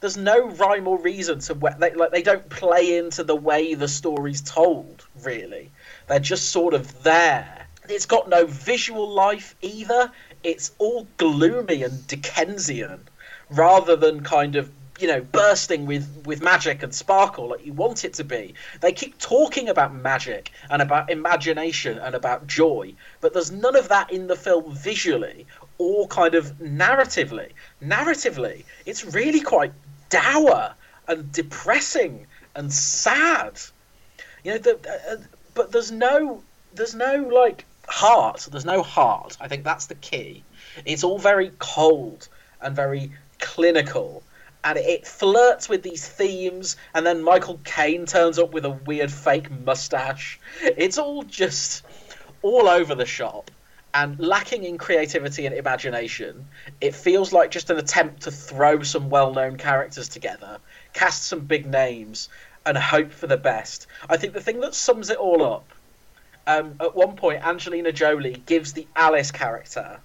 There's 0.00 0.16
no 0.16 0.48
rhyme 0.48 0.88
or 0.88 0.98
reason 0.98 1.40
to 1.40 1.54
what 1.54 1.78
they 1.78 1.92
like. 1.92 2.10
They 2.10 2.22
don't 2.22 2.48
play 2.48 2.96
into 2.96 3.24
the 3.24 3.36
way 3.36 3.74
the 3.74 3.88
story's 3.88 4.40
told. 4.40 5.06
Really, 5.22 5.70
they're 6.06 6.18
just 6.18 6.50
sort 6.50 6.72
of 6.72 7.02
there. 7.02 7.66
It's 7.90 8.06
got 8.06 8.30
no 8.30 8.46
visual 8.46 9.06
life 9.06 9.54
either. 9.60 10.10
It's 10.42 10.72
all 10.78 11.06
gloomy 11.18 11.82
and 11.82 12.06
Dickensian 12.06 13.06
rather 13.54 13.96
than 13.96 14.22
kind 14.22 14.56
of 14.56 14.70
you 15.00 15.08
know 15.08 15.20
bursting 15.20 15.86
with 15.86 16.22
with 16.24 16.40
magic 16.40 16.82
and 16.82 16.94
sparkle 16.94 17.48
like 17.48 17.66
you 17.66 17.72
want 17.72 18.04
it 18.04 18.14
to 18.14 18.22
be 18.22 18.54
they 18.80 18.92
keep 18.92 19.18
talking 19.18 19.68
about 19.68 19.92
magic 19.92 20.52
and 20.70 20.80
about 20.80 21.10
imagination 21.10 21.98
and 21.98 22.14
about 22.14 22.46
joy 22.46 22.94
but 23.20 23.32
there's 23.32 23.50
none 23.50 23.74
of 23.74 23.88
that 23.88 24.12
in 24.12 24.28
the 24.28 24.36
film 24.36 24.72
visually 24.72 25.46
or 25.78 26.06
kind 26.06 26.36
of 26.36 26.52
narratively 26.58 27.50
narratively 27.82 28.62
it's 28.86 29.04
really 29.04 29.40
quite 29.40 29.72
dour 30.10 30.74
and 31.08 31.32
depressing 31.32 32.26
and 32.54 32.72
sad. 32.72 33.60
You 34.42 34.52
know, 34.52 34.58
the, 34.58 34.78
uh, 35.10 35.16
but 35.54 35.72
there's 35.72 35.90
no 35.90 36.42
there's 36.74 36.94
no 36.94 37.16
like 37.16 37.64
heart. 37.88 38.48
There's 38.50 38.64
no 38.64 38.82
heart. 38.82 39.36
I 39.40 39.48
think 39.48 39.64
that's 39.64 39.86
the 39.86 39.94
key. 39.96 40.44
It's 40.84 41.04
all 41.04 41.18
very 41.18 41.52
cold 41.58 42.28
and 42.60 42.74
very 42.74 43.12
clinical. 43.44 44.22
And 44.64 44.78
it 44.78 45.06
flirts 45.06 45.68
with 45.68 45.82
these 45.82 46.08
themes, 46.08 46.76
and 46.94 47.04
then 47.04 47.22
Michael 47.22 47.60
Caine 47.64 48.06
turns 48.06 48.38
up 48.38 48.52
with 48.52 48.64
a 48.64 48.70
weird 48.70 49.12
fake 49.12 49.50
mustache. 49.50 50.40
It's 50.62 50.96
all 50.96 51.22
just 51.22 51.84
all 52.40 52.68
over 52.68 52.94
the 52.94 53.04
shop 53.04 53.50
and 53.92 54.18
lacking 54.18 54.64
in 54.64 54.78
creativity 54.78 55.44
and 55.46 55.54
imagination. 55.54 56.46
It 56.80 56.94
feels 56.94 57.32
like 57.32 57.50
just 57.50 57.68
an 57.68 57.76
attempt 57.76 58.22
to 58.22 58.30
throw 58.30 58.82
some 58.82 59.10
well 59.10 59.32
known 59.34 59.58
characters 59.58 60.08
together, 60.08 60.58
cast 60.94 61.24
some 61.26 61.40
big 61.40 61.66
names, 61.66 62.30
and 62.64 62.78
hope 62.78 63.12
for 63.12 63.26
the 63.26 63.36
best. 63.36 63.86
I 64.08 64.16
think 64.16 64.32
the 64.32 64.40
thing 64.40 64.60
that 64.60 64.74
sums 64.74 65.10
it 65.10 65.18
all 65.18 65.44
up 65.44 65.66
um, 66.46 66.76
at 66.80 66.94
one 66.94 67.16
point, 67.16 67.46
Angelina 67.46 67.92
Jolie 67.92 68.42
gives 68.46 68.72
the 68.72 68.86
Alice 68.96 69.30
character 69.30 70.00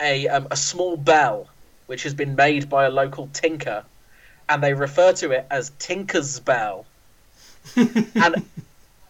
a 0.00 0.28
um, 0.28 0.46
a 0.50 0.56
small 0.56 0.96
bell, 0.96 1.48
which 1.90 2.04
has 2.04 2.14
been 2.14 2.36
made 2.36 2.68
by 2.68 2.84
a 2.84 2.88
local 2.88 3.28
tinker, 3.32 3.82
and 4.48 4.62
they 4.62 4.72
refer 4.72 5.12
to 5.12 5.32
it 5.32 5.44
as 5.50 5.72
Tinker's 5.80 6.38
Bell. 6.38 6.86
and 7.74 8.46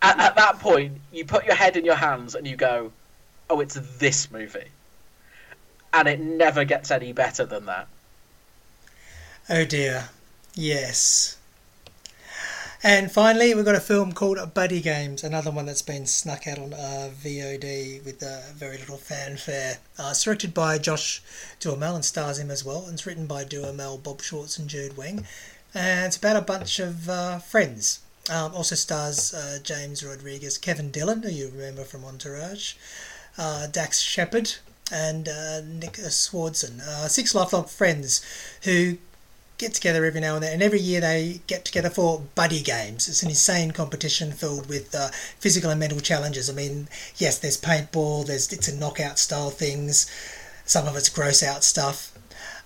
at, 0.00 0.18
at 0.18 0.34
that 0.36 0.60
point, 0.60 0.96
you 1.12 1.26
put 1.26 1.44
your 1.44 1.56
head 1.56 1.76
in 1.76 1.84
your 1.84 1.94
hands 1.94 2.34
and 2.34 2.46
you 2.46 2.56
go, 2.56 2.90
"Oh, 3.50 3.60
it's 3.60 3.74
this 3.98 4.30
movie," 4.30 4.70
and 5.92 6.08
it 6.08 6.20
never 6.20 6.64
gets 6.64 6.90
any 6.90 7.12
better 7.12 7.44
than 7.44 7.66
that. 7.66 7.86
Oh 9.50 9.66
dear, 9.66 10.08
yes. 10.54 11.36
And 12.82 13.12
finally, 13.12 13.54
we've 13.54 13.66
got 13.66 13.74
a 13.74 13.80
film 13.80 14.12
called 14.12 14.54
Buddy 14.54 14.80
Games, 14.80 15.22
another 15.22 15.50
one 15.50 15.66
that's 15.66 15.82
been 15.82 16.06
snuck 16.06 16.46
out 16.46 16.58
on 16.58 16.72
uh, 16.72 17.10
VOD 17.22 18.02
with 18.06 18.22
uh, 18.22 18.40
very 18.54 18.78
little 18.78 18.96
fanfare. 18.96 19.76
Uh, 19.98 20.08
it's 20.12 20.24
directed 20.24 20.54
by 20.54 20.78
Josh 20.78 21.22
Duhamel 21.60 21.96
and 21.96 22.04
stars 22.04 22.38
him 22.38 22.50
as 22.50 22.64
well. 22.64 22.84
And 22.84 22.94
it's 22.94 23.04
written 23.04 23.26
by 23.26 23.44
Duhamel, 23.44 23.98
Bob 23.98 24.22
Schwartz, 24.22 24.58
and 24.58 24.66
Jude 24.66 24.92
Weng. 24.92 25.26
And 25.74 26.06
it's 26.06 26.16
about 26.16 26.36
a 26.36 26.40
bunch 26.40 26.78
of 26.78 27.10
uh, 27.10 27.38
friends. 27.38 28.00
Um, 28.30 28.54
also 28.54 28.76
stars 28.76 29.34
uh, 29.34 29.58
James 29.62 30.02
Rodriguez, 30.02 30.56
Kevin 30.56 30.90
Dillon, 30.90 31.22
who 31.22 31.28
you 31.28 31.50
remember 31.54 31.84
from 31.84 32.06
Entourage, 32.06 32.76
uh, 33.36 33.66
Dax 33.66 34.00
Shepard, 34.00 34.54
and 34.90 35.26
Nick 35.78 35.98
Swardson. 35.98 36.80
six 37.10 37.34
lifelong 37.34 37.66
friends 37.66 38.24
who 38.62 38.96
get 39.60 39.74
together 39.74 40.04
every 40.04 40.20
now 40.20 40.34
and 40.34 40.42
then, 40.42 40.54
and 40.54 40.62
every 40.62 40.80
year 40.80 41.00
they 41.00 41.40
get 41.46 41.64
together 41.64 41.90
for 41.90 42.22
buddy 42.34 42.62
games. 42.62 43.08
It's 43.08 43.22
an 43.22 43.28
insane 43.28 43.70
competition 43.70 44.32
filled 44.32 44.68
with 44.68 44.94
uh, 44.94 45.08
physical 45.38 45.70
and 45.70 45.78
mental 45.78 46.00
challenges. 46.00 46.48
I 46.48 46.54
mean, 46.54 46.88
yes, 47.16 47.38
there's 47.38 47.60
paintball, 47.60 48.26
there's 48.26 48.52
it's 48.52 48.68
a 48.68 48.76
knockout 48.76 49.18
style 49.18 49.50
things, 49.50 50.10
some 50.64 50.88
of 50.88 50.96
it's 50.96 51.10
gross 51.10 51.42
out 51.42 51.62
stuff. 51.62 52.12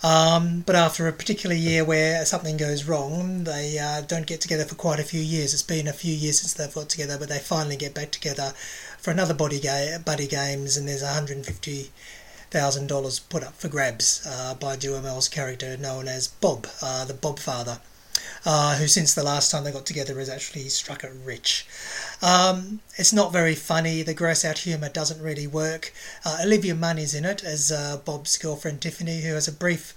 Um, 0.04 0.60
but 0.66 0.76
after 0.76 1.08
a 1.08 1.12
particular 1.12 1.56
year 1.56 1.84
where 1.84 2.24
something 2.26 2.56
goes 2.56 2.84
wrong, 2.84 3.44
they 3.44 3.78
uh, 3.78 4.02
don't 4.02 4.26
get 4.26 4.40
together 4.40 4.64
for 4.64 4.74
quite 4.74 5.00
a 5.00 5.04
few 5.04 5.20
years. 5.20 5.52
It's 5.52 5.62
been 5.62 5.88
a 5.88 5.92
few 5.92 6.14
years 6.14 6.40
since 6.40 6.52
they've 6.52 6.72
got 6.72 6.90
together, 6.90 7.18
but 7.18 7.28
they 7.28 7.38
finally 7.38 7.76
get 7.76 7.94
back 7.94 8.10
together 8.10 8.52
for 8.98 9.10
another 9.10 9.34
body 9.34 9.58
ga- 9.58 9.98
buddy 10.04 10.26
games, 10.26 10.76
and 10.76 10.86
there's 10.86 11.02
150 11.02 11.90
thousand 12.50 12.86
dollars 12.86 13.18
put 13.18 13.42
up 13.42 13.54
for 13.54 13.68
grabs 13.68 14.26
uh, 14.26 14.54
by 14.54 14.76
Duhamel's 14.76 15.28
character 15.28 15.76
known 15.76 16.08
as 16.08 16.28
Bob, 16.28 16.66
uh, 16.82 17.04
the 17.04 17.14
Bob 17.14 17.38
father, 17.38 17.80
uh, 18.46 18.76
who 18.76 18.86
since 18.86 19.14
the 19.14 19.22
last 19.22 19.50
time 19.50 19.64
they 19.64 19.72
got 19.72 19.86
together 19.86 20.18
has 20.18 20.28
actually 20.28 20.68
struck 20.68 21.04
it 21.04 21.12
rich. 21.24 21.66
Um, 22.22 22.80
it's 22.96 23.12
not 23.12 23.32
very 23.32 23.54
funny. 23.54 24.02
The 24.02 24.14
gross 24.14 24.44
out 24.44 24.58
humour 24.58 24.88
doesn't 24.88 25.22
really 25.22 25.46
work. 25.46 25.92
Uh, 26.24 26.38
Olivia 26.42 26.74
Munn 26.74 26.98
is 26.98 27.14
in 27.14 27.24
it 27.24 27.42
as 27.44 27.72
uh, 27.72 27.98
Bob's 28.04 28.38
girlfriend 28.38 28.80
Tiffany, 28.80 29.22
who 29.22 29.34
has 29.34 29.48
a 29.48 29.52
brief 29.52 29.94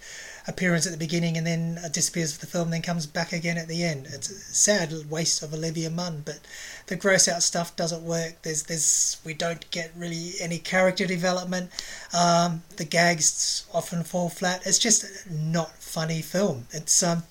appearance 0.48 0.86
at 0.86 0.94
the 0.94 0.98
beginning 0.98 1.38
and 1.38 1.46
then 1.46 1.80
disappears 1.92 2.34
for 2.34 2.40
the 2.40 2.52
film, 2.52 2.70
then 2.70 2.82
comes 2.82 3.06
back 3.06 3.34
again 3.34 3.58
at 3.58 3.68
the 3.68 3.84
end. 3.84 4.08
It's 4.12 4.30
a 4.30 4.34
sad 4.34 4.94
waste 5.10 5.44
of 5.44 5.54
Olivia 5.54 5.90
Munn, 5.90 6.24
but 6.26 6.40
the 6.88 6.96
gross 6.96 7.28
out 7.28 7.44
stuff 7.44 7.76
doesn't 7.76 8.04
work. 8.04 8.42
There's 8.44 8.64
there's 8.64 9.18
we 9.26 9.34
don't 9.34 9.70
get 9.72 9.92
really 9.96 10.34
any 10.40 10.58
character 10.58 11.06
development. 11.06 11.72
Um, 12.14 12.64
the 12.78 12.86
gags 12.86 13.66
often 13.74 14.04
fall 14.04 14.30
flat. 14.30 14.66
It's 14.66 14.80
just 14.80 15.30
not 15.30 15.72
funny 15.82 16.22
film. 16.22 16.68
It's 16.72 17.04
um, 17.04 17.24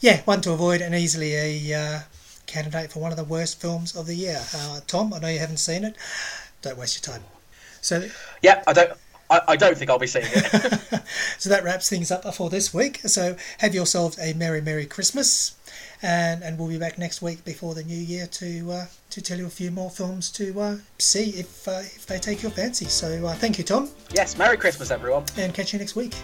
yeah, 0.00 0.22
one 0.22 0.40
to 0.42 0.52
avoid 0.52 0.80
and 0.80 0.94
easily 0.94 1.34
a 1.34 1.74
uh, 1.74 2.00
candidate 2.46 2.92
for 2.92 3.00
one 3.00 3.12
of 3.12 3.16
the 3.16 3.24
worst 3.24 3.60
films 3.60 3.94
of 3.94 4.06
the 4.06 4.14
year. 4.14 4.40
Uh, 4.54 4.80
Tom, 4.86 5.12
I 5.14 5.18
know 5.20 5.28
you 5.28 5.38
haven't 5.38 5.58
seen 5.58 5.84
it. 5.84 5.96
Don't 6.62 6.78
waste 6.78 7.06
your 7.06 7.14
time. 7.14 7.24
So 7.80 8.08
yeah, 8.42 8.62
I 8.66 8.72
don't. 8.72 8.92
I, 9.30 9.40
I 9.48 9.56
don't 9.56 9.76
think 9.76 9.90
I'll 9.90 9.98
be 9.98 10.06
seeing 10.06 10.26
it. 10.28 11.02
so 11.38 11.50
that 11.50 11.64
wraps 11.64 11.88
things 11.88 12.10
up 12.10 12.22
for 12.34 12.50
this 12.50 12.72
week. 12.72 13.00
So 13.00 13.36
have 13.58 13.74
yourselves 13.74 14.18
a 14.18 14.32
merry, 14.34 14.60
merry 14.60 14.86
Christmas, 14.86 15.56
and 16.02 16.42
and 16.42 16.58
we'll 16.58 16.68
be 16.68 16.78
back 16.78 16.98
next 16.98 17.22
week 17.22 17.44
before 17.44 17.74
the 17.74 17.82
new 17.82 17.98
year 17.98 18.26
to 18.26 18.70
uh, 18.70 18.86
to 19.10 19.22
tell 19.22 19.38
you 19.38 19.46
a 19.46 19.50
few 19.50 19.70
more 19.70 19.90
films 19.90 20.30
to 20.32 20.58
uh, 20.60 20.76
see 20.98 21.30
if 21.30 21.68
uh, 21.68 21.80
if 21.80 22.06
they 22.06 22.18
take 22.18 22.42
your 22.42 22.52
fancy. 22.52 22.86
So 22.86 23.26
uh, 23.26 23.34
thank 23.34 23.58
you, 23.58 23.64
Tom. 23.64 23.88
Yes, 24.12 24.36
merry 24.38 24.56
Christmas, 24.56 24.90
everyone, 24.90 25.24
and 25.36 25.52
catch 25.52 25.72
you 25.72 25.78
next 25.78 25.96
week. 25.96 26.14